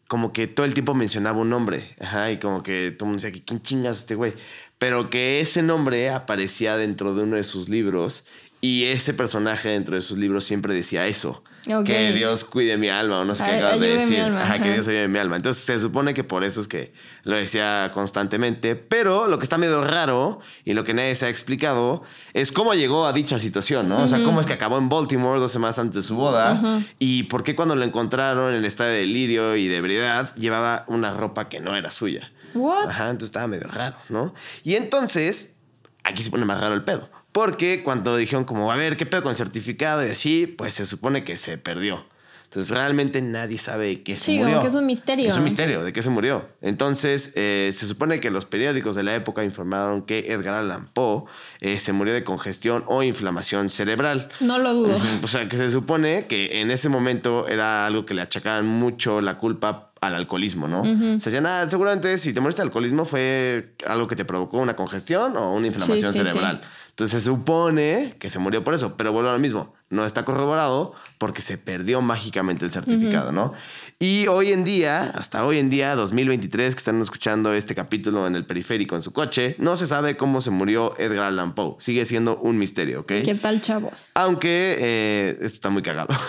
como 0.07 0.33
que 0.33 0.47
todo 0.47 0.65
el 0.65 0.73
tiempo 0.73 0.93
mencionaba 0.93 1.39
un 1.39 1.49
nombre, 1.49 1.95
ajá, 1.99 2.31
y 2.31 2.39
como 2.39 2.63
que 2.63 2.91
todo 2.91 3.07
el 3.07 3.13
mundo 3.13 3.23
decía 3.23 3.43
quién 3.45 3.61
chingas 3.61 3.97
es 3.97 4.01
este 4.03 4.15
güey, 4.15 4.33
pero 4.77 5.09
que 5.09 5.39
ese 5.39 5.63
nombre 5.63 6.09
aparecía 6.09 6.77
dentro 6.77 7.15
de 7.15 7.23
uno 7.23 7.37
de 7.37 7.43
sus 7.43 7.69
libros 7.69 8.25
y 8.61 8.85
ese 8.85 9.13
personaje 9.13 9.69
dentro 9.69 9.95
de 9.95 10.01
sus 10.01 10.17
libros 10.17 10.45
siempre 10.45 10.73
decía 10.73 11.07
eso. 11.07 11.43
Que 11.83 12.11
Dios 12.11 12.45
cuide 12.45 12.77
mi 12.77 12.89
alma, 12.89 13.19
o 13.19 13.25
no 13.25 13.33
sé 13.33 13.43
qué 13.43 13.51
acabas 13.51 13.79
de 13.79 13.97
decir. 13.97 14.21
alma, 14.21 14.43
Ajá, 14.43 14.59
que. 14.59 14.73
Dios 14.73 14.87
ayude 14.87 15.07
mi 15.07 15.19
alma. 15.19 15.35
Entonces 15.35 15.63
se 15.63 15.79
supone 15.79 16.13
que 16.13 16.23
por 16.23 16.43
eso 16.43 16.61
es 16.61 16.67
que 16.67 16.93
lo 17.23 17.35
decía 17.35 17.91
constantemente. 17.93 18.75
Pero 18.75 19.27
lo 19.27 19.39
que 19.39 19.43
está 19.43 19.57
medio 19.57 19.83
raro 19.83 20.39
y 20.63 20.73
lo 20.73 20.83
que 20.83 20.93
nadie 20.93 21.15
se 21.15 21.25
ha 21.25 21.29
explicado 21.29 22.03
es 22.33 22.51
cómo 22.51 22.73
llegó 22.73 23.05
a 23.05 23.13
dicha 23.13 23.39
situación, 23.39 23.89
¿no? 23.89 24.03
O 24.03 24.07
sea, 24.07 24.23
cómo 24.23 24.39
es 24.39 24.45
que 24.45 24.53
acabó 24.53 24.77
en 24.77 24.89
Baltimore 24.89 25.39
dos 25.39 25.51
semanas 25.51 25.79
antes 25.79 25.95
de 25.95 26.01
su 26.03 26.15
boda 26.15 26.83
y 26.99 27.23
por 27.23 27.43
qué 27.43 27.55
cuando 27.55 27.75
lo 27.75 27.83
encontraron 27.83 28.53
en 28.53 28.65
estado 28.65 28.89
de 28.91 28.99
delirio 28.99 29.55
y 29.55 29.67
de 29.67 29.77
ebriedad 29.77 30.35
llevaba 30.35 30.85
una 30.87 31.13
ropa 31.13 31.49
que 31.49 31.59
no 31.59 31.75
era 31.75 31.91
suya. 31.91 32.31
What? 32.53 32.89
Ajá, 32.89 33.05
entonces 33.09 33.27
estaba 33.27 33.47
medio 33.47 33.67
raro, 33.67 33.97
¿no? 34.09 34.33
Y 34.63 34.75
entonces, 34.75 35.55
aquí 36.03 36.23
se 36.23 36.31
pone 36.31 36.45
más 36.45 36.59
raro 36.59 36.73
el 36.73 36.83
pedo. 36.83 37.09
Porque 37.35 37.83
cuando 37.83 38.15
dijeron 38.15 38.45
como, 38.45 38.71
a 38.71 38.77
ver, 38.77 38.95
¿qué 38.95 39.05
pedo 39.05 39.21
con 39.23 39.31
el 39.31 39.35
certificado? 39.35 40.07
Y 40.07 40.09
así, 40.09 40.47
pues 40.47 40.73
se 40.75 40.85
supone 40.85 41.25
que 41.25 41.37
se 41.37 41.57
perdió. 41.57 42.05
Entonces 42.45 42.73
realmente 42.73 43.21
nadie 43.21 43.57
sabe 43.57 44.03
qué 44.03 44.17
se 44.17 44.23
Sí, 44.27 44.31
como 44.37 44.45
murió. 44.45 44.61
que 44.61 44.67
es 44.69 44.73
un 44.73 44.85
misterio. 44.85 45.27
Es 45.29 45.35
un 45.35 45.43
misterio 45.43 45.83
de 45.83 45.91
qué 45.91 46.01
se 46.01 46.09
murió. 46.09 46.47
Entonces, 46.61 47.33
eh, 47.35 47.71
se 47.73 47.87
supone 47.87 48.21
que 48.21 48.31
los 48.31 48.45
periódicos 48.45 48.95
de 48.95 49.03
la 49.03 49.15
época 49.15 49.43
informaron 49.43 50.03
que 50.03 50.31
Edgar 50.31 50.53
Allan 50.55 50.87
Poe 50.93 51.25
eh, 51.59 51.77
se 51.79 51.91
murió 51.91 52.13
de 52.13 52.23
congestión 52.23 52.85
o 52.87 53.03
inflamación 53.03 53.69
cerebral. 53.69 54.29
No 54.39 54.57
lo 54.57 54.73
dudo. 54.73 54.97
O 55.21 55.27
sea, 55.27 55.49
que 55.49 55.57
se 55.57 55.73
supone 55.73 56.27
que 56.27 56.61
en 56.61 56.71
ese 56.71 56.87
momento 56.87 57.49
era 57.49 57.85
algo 57.85 58.05
que 58.05 58.13
le 58.13 58.21
achacaban 58.21 58.65
mucho 58.65 59.19
la 59.19 59.37
culpa 59.37 59.91
al 59.99 60.13
alcoholismo, 60.15 60.67
¿no? 60.69 60.83
Se 61.19 61.31
decían, 61.31 61.47
ah, 61.47 61.65
seguramente 61.69 62.17
si 62.19 62.31
te 62.31 62.39
moriste 62.39 62.61
de 62.61 62.67
alcoholismo 62.67 63.03
fue 63.05 63.73
algo 63.87 64.07
que 64.07 64.15
te 64.15 64.23
provocó 64.23 64.59
una 64.59 64.75
congestión 64.75 65.35
o 65.35 65.51
una 65.53 65.67
inflamación 65.67 66.13
Sí, 66.13 66.19
sí, 66.19 66.23
cerebral. 66.25 66.61
Entonces 66.95 67.23
se 67.23 67.29
supone 67.29 68.15
que 68.19 68.29
se 68.29 68.39
murió 68.39 68.63
por 68.63 68.73
eso, 68.73 68.95
pero 68.95 69.11
vuelvo 69.11 69.29
a 69.29 69.33
lo 69.33 69.39
mismo, 69.39 69.73
no 69.89 70.05
está 70.05 70.23
corroborado 70.23 70.93
porque 71.17 71.41
se 71.41 71.57
perdió 71.57 71.99
mágicamente 71.99 72.63
el 72.63 72.71
certificado, 72.71 73.33
¿no? 73.33 73.53
Y 73.99 74.27
hoy 74.27 74.53
en 74.53 74.63
día, 74.63 75.11
hasta 75.13 75.45
hoy 75.45 75.59
en 75.59 75.69
día, 75.69 75.93
2023, 75.95 76.73
que 76.73 76.77
están 76.77 77.01
escuchando 77.01 77.53
este 77.53 77.75
capítulo 77.75 78.27
en 78.27 78.37
el 78.37 78.45
periférico 78.45 78.95
en 78.95 79.01
su 79.01 79.11
coche, 79.11 79.57
no 79.59 79.75
se 79.75 79.87
sabe 79.87 80.15
cómo 80.15 80.39
se 80.39 80.51
murió 80.51 80.97
Edgar 80.97 81.25
Allan 81.25 81.53
Poe. 81.53 81.75
Sigue 81.79 82.05
siendo 82.05 82.37
un 82.37 82.57
misterio, 82.57 83.01
¿ok? 83.01 83.11
¿Qué 83.25 83.37
tal, 83.41 83.59
chavos? 83.59 84.11
Aunque 84.13 84.77
eh, 84.79 85.31
esto 85.41 85.55
está 85.55 85.69
muy 85.69 85.81
cagado. 85.81 86.15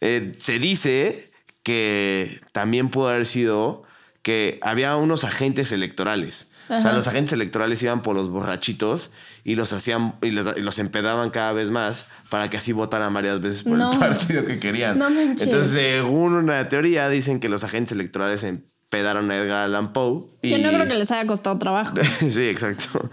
Eh, 0.00 0.32
se 0.38 0.58
dice 0.58 1.32
que 1.62 2.40
también 2.52 2.90
pudo 2.90 3.08
haber 3.08 3.26
sido 3.26 3.84
que 4.20 4.58
había 4.62 4.96
unos 4.96 5.24
agentes 5.24 5.72
electorales. 5.72 6.50
O 6.70 6.80
sea, 6.80 6.92
los 6.92 7.06
agentes 7.06 7.32
electorales 7.32 7.82
iban 7.82 8.02
por 8.02 8.14
los 8.14 8.28
borrachitos 8.30 9.10
y 9.44 9.54
los 9.54 9.72
hacían 9.72 10.14
y 10.22 10.30
los 10.32 10.78
empedaban 10.78 11.30
cada 11.30 11.52
vez 11.52 11.70
más 11.70 12.06
para 12.30 12.50
que 12.50 12.56
así 12.58 12.72
votaran 12.72 13.12
varias 13.14 13.40
veces 13.40 13.62
por 13.62 13.78
No. 13.78 13.90
el 13.92 13.98
partido 13.98 14.44
que 14.44 14.58
querían. 14.58 14.98
No 14.98 15.08
manches. 15.10 15.46
Entonces, 15.48 15.72
según 15.72 16.34
una 16.34 16.68
teoría, 16.68 17.08
dicen 17.08 17.40
que 17.40 17.48
los 17.48 17.64
agentes 17.64 17.92
electorales 17.92 18.44
empedaron 18.44 19.30
a 19.30 19.36
Edgar 19.38 19.58
Allan 19.64 19.92
Poe. 19.92 20.24
Y... 20.42 20.50
Que 20.50 20.58
no 20.58 20.70
creo 20.70 20.86
que 20.86 20.94
les 20.94 21.10
haya 21.10 21.26
costado 21.26 21.58
trabajo. 21.58 21.96
sí, 22.30 22.42
exacto. 22.42 23.08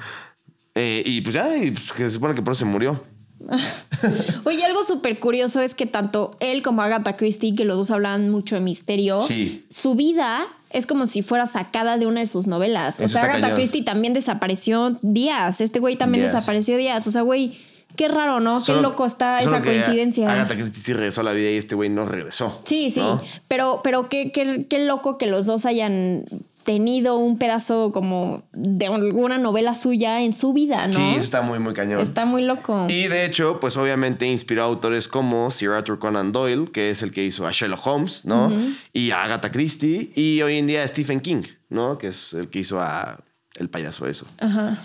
Eh, 0.75 1.01
y 1.05 1.21
pues 1.21 1.33
ya, 1.35 1.55
y 1.55 1.71
pues, 1.71 1.93
que 1.93 2.03
se 2.03 2.09
supone 2.09 2.35
que 2.35 2.41
por 2.41 2.53
eso 2.53 2.59
se 2.59 2.65
murió. 2.65 3.01
Oye, 4.43 4.63
algo 4.65 4.83
súper 4.83 5.19
curioso 5.19 5.61
es 5.61 5.73
que 5.73 5.85
tanto 5.85 6.35
él 6.39 6.61
como 6.61 6.81
Agatha 6.81 7.15
Christie, 7.17 7.55
que 7.55 7.65
los 7.65 7.77
dos 7.77 7.91
hablan 7.91 8.29
mucho 8.29 8.55
de 8.55 8.61
misterio, 8.61 9.21
Sí. 9.21 9.65
su 9.69 9.95
vida 9.95 10.45
es 10.75 10.85
como 10.85 11.07
si 11.07 11.21
fuera 11.21 11.47
sacada 11.47 11.97
de 11.97 12.05
una 12.05 12.19
de 12.19 12.27
sus 12.27 12.47
novelas. 12.47 12.99
O 12.99 13.07
sea, 13.07 13.23
Agatha 13.23 13.41
cañón. 13.41 13.55
Christie 13.55 13.83
también 13.83 14.13
desapareció 14.13 14.97
días. 15.01 15.61
Este 15.61 15.79
güey 15.79 15.95
también 15.95 16.25
desapareció 16.25 16.75
días. 16.77 17.07
O 17.07 17.11
sea, 17.11 17.21
güey, 17.21 17.57
qué 17.95 18.07
raro, 18.09 18.39
¿no? 18.41 18.59
Solo- 18.59 18.79
qué 18.79 18.83
loco 18.83 19.05
está 19.05 19.39
esa 19.41 19.61
coincidencia. 19.61 20.29
Agatha 20.31 20.55
Christie 20.55 20.83
sí 20.83 20.93
regresó 20.93 21.21
a 21.21 21.23
la 21.23 21.31
vida 21.31 21.49
y 21.49 21.55
este 21.57 21.75
güey 21.75 21.89
no 21.89 22.05
regresó. 22.05 22.61
Sí, 22.65 22.91
sí. 22.91 22.99
¿no? 22.99 23.21
Pero, 23.47 23.79
pero 23.83 24.09
qué, 24.09 24.31
qué, 24.33 24.65
qué 24.69 24.79
loco 24.79 25.17
que 25.17 25.27
los 25.27 25.45
dos 25.45 25.65
hayan 25.65 26.25
tenido 26.65 27.17
un 27.17 27.37
pedazo 27.37 27.91
como 27.93 28.43
de 28.51 28.87
alguna 28.87 29.37
novela 29.37 29.75
suya 29.75 30.21
en 30.21 30.33
su 30.33 30.51
vida, 30.51 30.87
¿no? 30.87 30.93
Sí, 30.93 31.15
está 31.17 31.41
muy, 31.41 31.59
muy 31.59 31.73
cañón. 31.73 32.01
Está 32.01 32.25
muy 32.25 32.41
loco. 32.41 32.87
Y 32.89 33.07
de 33.07 33.23
hecho, 33.23 33.59
pues 33.61 33.77
obviamente 33.77 34.25
inspiró 34.25 34.63
a 34.63 34.65
autores 34.65 35.07
como 35.07 35.51
Sir 35.51 35.69
Arthur 35.69 35.99
Conan 35.99 36.31
Doyle, 36.31 36.71
que 36.71 36.89
es 36.89 37.03
el 37.03 37.11
que 37.11 37.23
hizo 37.23 37.47
a 37.47 37.51
Sherlock 37.51 37.85
Holmes, 37.85 38.25
¿no? 38.25 38.51
Y 38.91 39.11
a 39.11 39.23
Agatha 39.23 39.51
Christie. 39.51 40.11
Y 40.15 40.41
hoy 40.41 40.57
en 40.57 40.67
día 40.67 40.83
a 40.83 40.87
Stephen 40.87 41.21
King, 41.21 41.43
¿no? 41.69 41.97
Que 41.97 42.07
es 42.07 42.33
el 42.33 42.49
que 42.49 42.59
hizo 42.59 42.81
a 42.81 43.19
El 43.57 43.69
payaso 43.69 44.07
eso. 44.07 44.25
Ajá. 44.39 44.77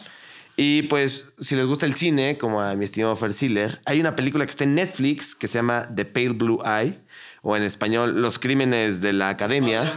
Y 0.56 0.82
pues, 0.82 1.32
si 1.40 1.56
les 1.56 1.64
gusta 1.64 1.86
el 1.86 1.94
cine, 1.94 2.36
como 2.36 2.60
a 2.60 2.76
mi 2.76 2.84
estimado 2.84 3.16
Fer 3.16 3.32
Siller, 3.32 3.80
hay 3.86 3.98
una 3.98 4.14
película 4.14 4.44
que 4.44 4.50
está 4.50 4.64
en 4.64 4.74
Netflix 4.74 5.34
que 5.34 5.48
se 5.48 5.54
llama 5.54 5.88
The 5.94 6.04
Pale 6.04 6.34
Blue 6.34 6.60
Eye, 6.62 6.98
o 7.42 7.56
en 7.56 7.62
español, 7.62 8.20
Los 8.20 8.38
Crímenes 8.38 9.00
de 9.00 9.12
la 9.12 9.28
Academia. 9.30 9.94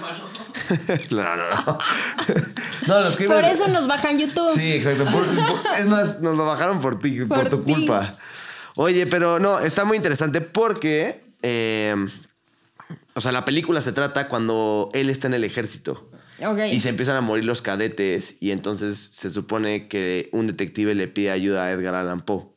no, 1.11 1.23
no, 1.23 1.35
no. 1.35 1.77
no, 2.87 2.99
los 3.01 3.09
Por 3.09 3.17
crímenes. 3.17 3.53
eso 3.55 3.67
nos 3.67 3.87
bajan 3.87 4.17
YouTube. 4.17 4.49
Sí, 4.53 4.73
exacto. 4.73 5.05
Por- 5.05 5.25
por- 5.25 5.61
es 5.77 5.85
más, 5.87 6.21
nos 6.21 6.37
lo 6.37 6.45
bajaron 6.45 6.79
por 6.79 6.99
ti, 6.99 7.19
por, 7.25 7.39
Por 7.41 7.49
tu 7.49 7.63
ti. 7.63 7.73
culpa. 7.73 8.09
Oye, 8.75 9.05
pero 9.07 9.39
no, 9.39 9.59
está 9.59 9.85
muy 9.85 9.97
interesante 9.97 10.41
porque. 10.41 11.23
eh, 11.41 11.95
o 13.15 13.21
sea, 13.21 13.31
la 13.31 13.45
película 13.45 13.79
se 13.81 13.91
trata 13.91 14.27
cuando 14.27 14.89
él 14.93 15.09
está 15.11 15.27
en 15.27 15.35
el 15.35 15.43
ejército. 15.43 16.09
Y 16.71 16.79
se 16.81 16.89
empiezan 16.89 17.15
a 17.15 17.21
morir 17.21 17.45
los 17.45 17.61
cadetes 17.61 18.35
y 18.41 18.51
entonces 18.51 18.97
se 18.97 19.29
supone 19.29 19.87
que 19.87 20.29
un 20.33 20.47
detective 20.47 20.93
le 20.95 21.07
pide 21.07 21.29
ayuda 21.31 21.65
a 21.65 21.71
Edgar 21.71 21.95
Allan 21.95 22.21
Poe. 22.21 22.47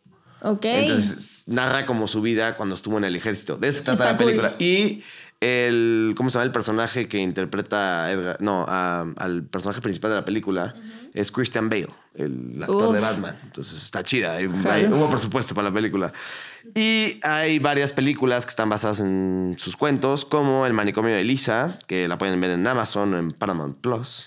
Ok. 0.48 0.64
Entonces 0.64 1.42
narra 1.46 1.86
como 1.86 2.06
su 2.08 2.22
vida 2.22 2.56
cuando 2.56 2.74
estuvo 2.74 2.98
en 2.98 3.04
el 3.04 3.16
ejército. 3.16 3.56
De 3.56 3.68
eso 3.68 3.82
trata 3.82 3.92
Está 3.92 4.04
la 4.12 4.16
cool. 4.16 4.26
película. 4.26 4.54
Y 4.58 5.02
el, 5.40 6.14
¿cómo 6.16 6.30
se 6.30 6.34
llama? 6.34 6.44
El 6.44 6.52
personaje 6.52 7.08
que 7.08 7.18
interpreta 7.18 8.04
a 8.04 8.12
Edgar, 8.12 8.36
no, 8.40 8.64
a- 8.68 9.06
al 9.18 9.42
personaje 9.44 9.80
principal 9.80 10.10
de 10.12 10.16
la 10.16 10.24
película 10.24 10.74
es 11.14 11.30
Christian 11.32 11.68
Bale, 11.68 11.88
el 12.14 12.58
actor 12.62 12.88
Uf. 12.88 12.94
de 12.94 13.00
Batman. 13.00 13.36
Entonces 13.44 13.82
está 13.82 14.02
chida. 14.02 14.32
Hay- 14.34 14.48
hay- 14.68 14.86
hubo 14.86 15.10
presupuesto 15.10 15.54
para 15.54 15.68
la 15.68 15.74
película. 15.74 16.12
Y 16.74 17.20
hay 17.22 17.58
varias 17.58 17.92
películas 17.92 18.44
que 18.46 18.50
están 18.50 18.68
basadas 18.68 19.00
en 19.00 19.54
sus 19.58 19.76
cuentos, 19.76 20.24
como 20.24 20.66
El 20.66 20.72
manicomio 20.72 21.14
de 21.14 21.22
Lisa, 21.24 21.78
que 21.86 22.08
la 22.08 22.18
pueden 22.18 22.40
ver 22.40 22.50
en 22.50 22.66
Amazon 22.66 23.14
o 23.14 23.18
en 23.18 23.30
Paramount 23.32 23.76
Plus. 23.78 24.26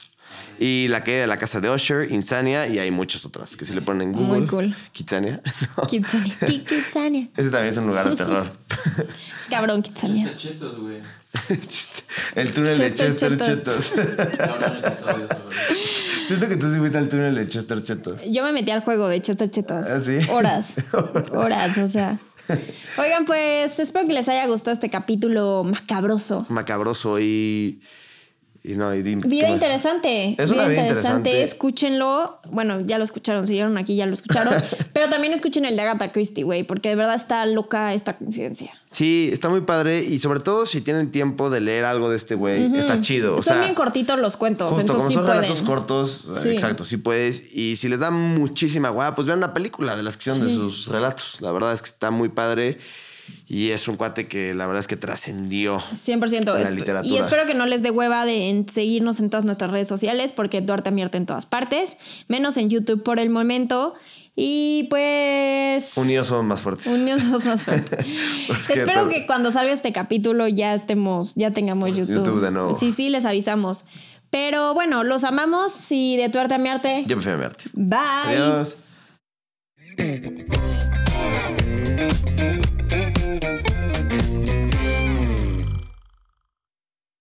Y 0.59 0.87
La 0.89 1.03
caída 1.03 1.21
de 1.21 1.27
la 1.27 1.37
casa 1.37 1.61
de 1.61 1.69
Usher, 1.69 2.11
Insania, 2.11 2.67
y 2.67 2.79
hay 2.79 2.91
muchas 2.91 3.25
otras 3.25 3.55
que 3.55 3.65
si 3.65 3.73
le 3.73 3.81
ponen 3.81 4.09
en 4.09 4.11
Google. 4.13 4.39
Muy 4.39 4.47
cool. 4.47 4.75
Kitsania. 4.91 5.41
No. 5.77 5.87
Kitsania. 5.87 6.35
Ki- 6.45 6.59
Kitsania. 6.65 7.27
Ese 7.37 7.49
también 7.49 7.71
es 7.73 7.77
un 7.77 7.87
lugar 7.87 8.09
de 8.09 8.15
terror. 8.15 8.45
Es 9.41 9.45
cabrón, 9.49 9.81
Kitsania. 9.81 10.35
Chetos, 10.35 10.79
güey. 10.79 10.97
El 12.35 12.51
túnel 12.51 12.77
de 12.77 12.93
Chester 12.93 13.37
Chetos. 13.37 13.91
Siento 16.25 16.47
que 16.47 16.55
tú 16.57 16.71
sí 16.71 16.79
fuiste 16.79 16.97
al 16.97 17.09
túnel 17.09 17.35
de 17.35 17.47
Chester 17.47 17.81
Chetos. 17.83 18.21
Yo 18.29 18.43
me 18.43 18.51
metí 18.51 18.71
al 18.71 18.81
juego 18.81 19.07
de 19.07 19.21
Chester 19.21 19.49
Chetos. 19.49 19.85
¿Ah, 19.87 19.99
sí? 19.99 20.17
Horas. 20.29 20.67
Horas, 21.31 21.77
o 21.77 21.87
sea. 21.87 22.19
Oigan, 22.97 23.25
pues 23.25 23.77
espero 23.79 24.07
que 24.07 24.13
les 24.13 24.27
haya 24.27 24.45
gustado 24.47 24.73
este 24.73 24.89
capítulo 24.89 25.63
macabroso. 25.63 26.45
Macabroso 26.49 27.19
y. 27.19 27.81
Y 28.63 28.75
no, 28.75 28.93
y 28.93 29.01
dime. 29.01 29.21
¿qué 29.21 29.27
Vida 29.29 29.49
interesante. 29.49 30.35
Es 30.37 30.51
una 30.51 30.67
vida 30.67 30.81
interesante. 30.81 31.43
Escúchenlo. 31.43 32.39
Bueno, 32.51 32.81
ya 32.81 32.97
lo 32.97 33.03
escucharon. 33.03 33.47
Si 33.47 33.53
llegaron 33.53 33.77
aquí, 33.77 33.95
ya 33.95 34.05
lo 34.05 34.13
escucharon. 34.13 34.53
pero 34.93 35.09
también 35.09 35.33
escuchen 35.33 35.63
el 35.65 35.75
de 35.75 35.81
Agatha 35.83 36.11
Christie, 36.11 36.43
güey. 36.43 36.63
Porque 36.63 36.89
de 36.89 36.95
verdad 36.95 37.15
está 37.15 37.45
loca 37.45 37.93
esta 37.93 38.17
coincidencia. 38.17 38.71
Sí, 38.85 39.29
está 39.31 39.47
muy 39.49 39.61
padre. 39.61 40.03
Y 40.03 40.19
sobre 40.19 40.41
todo 40.41 40.65
si 40.65 40.81
tienen 40.81 41.11
tiempo 41.11 41.49
de 41.49 41.61
leer 41.61 41.85
algo 41.85 42.09
de 42.09 42.17
este 42.17 42.35
güey, 42.35 42.77
está 42.77 42.99
chido. 43.01 43.35
O 43.35 43.43
Son 43.43 43.53
sea, 43.55 43.63
bien 43.63 43.75
cortitos 43.75 44.19
los 44.19 44.35
cuentos. 44.35 44.67
Justo, 44.67 44.81
entonces 44.81 44.97
como 44.97 45.09
sí 45.09 45.15
son 45.15 45.25
pueden. 45.25 45.41
relatos 45.41 45.61
cortos, 45.63 46.31
Sí. 46.43 46.49
exacto, 46.49 46.83
sí 46.85 46.97
puedes. 46.97 47.55
Y 47.55 47.77
si 47.77 47.87
les 47.87 47.99
da 47.99 48.11
muchísima 48.11 48.89
guapa, 48.89 49.15
pues 49.15 49.25
vean 49.27 49.37
una 49.39 49.53
película 49.53 49.95
de 49.95 50.03
las 50.03 50.17
que 50.17 50.25
son 50.25 50.45
de 50.45 50.53
sus 50.53 50.87
relatos. 50.87 51.41
La 51.41 51.51
verdad 51.51 51.73
es 51.73 51.81
que 51.81 51.89
está 51.89 52.11
muy 52.11 52.29
padre. 52.29 52.77
Y 53.47 53.71
es 53.71 53.87
un 53.87 53.95
cuate 53.95 54.27
que 54.27 54.53
la 54.53 54.67
verdad 54.67 54.81
es 54.81 54.87
que 54.87 54.95
trascendió. 54.95 55.79
100%. 55.79 56.57
En 56.57 56.63
la 56.63 56.69
literatura. 56.69 57.13
Y 57.13 57.17
espero 57.17 57.45
que 57.45 57.53
no 57.53 57.65
les 57.65 57.81
dé 57.81 57.91
hueva 57.91 58.25
de 58.25 58.49
en 58.49 58.67
seguirnos 58.69 59.19
en 59.19 59.29
todas 59.29 59.45
nuestras 59.45 59.71
redes 59.71 59.87
sociales, 59.87 60.31
porque 60.31 60.61
Duarte 60.61 60.91
Mierte 60.91 61.17
en 61.17 61.25
todas 61.25 61.45
partes, 61.45 61.97
menos 62.27 62.57
en 62.57 62.69
YouTube 62.69 63.03
por 63.03 63.19
el 63.19 63.29
momento. 63.29 63.93
Y 64.35 64.87
pues. 64.89 65.97
Unidos 65.97 66.27
somos 66.27 66.45
más 66.45 66.61
fuertes. 66.61 66.87
Unidos 66.87 67.21
somos 67.23 67.45
más 67.45 67.61
fuertes. 67.63 68.05
Espero 68.69 69.09
que 69.09 69.25
cuando 69.25 69.51
salga 69.51 69.73
este 69.73 69.91
capítulo 69.91 70.47
ya 70.47 70.75
estemos, 70.75 71.33
ya 71.35 71.51
tengamos 71.51 71.89
YouTube. 71.89 72.25
YouTube 72.25 72.41
de 72.41 72.51
nuevo. 72.51 72.77
Sí, 72.77 72.91
sí, 72.91 73.09
les 73.09 73.25
avisamos. 73.25 73.85
Pero 74.29 74.73
bueno, 74.73 75.03
los 75.03 75.23
amamos 75.23 75.73
y 75.89 76.15
de 76.17 76.29
Duarte 76.29 76.53
a 76.53 76.57
mi 76.59 76.69
arte. 76.69 77.03
Yo 77.07 77.17
prefiero. 77.17 77.49
Bye. 77.73 77.97
Adiós. 78.25 78.77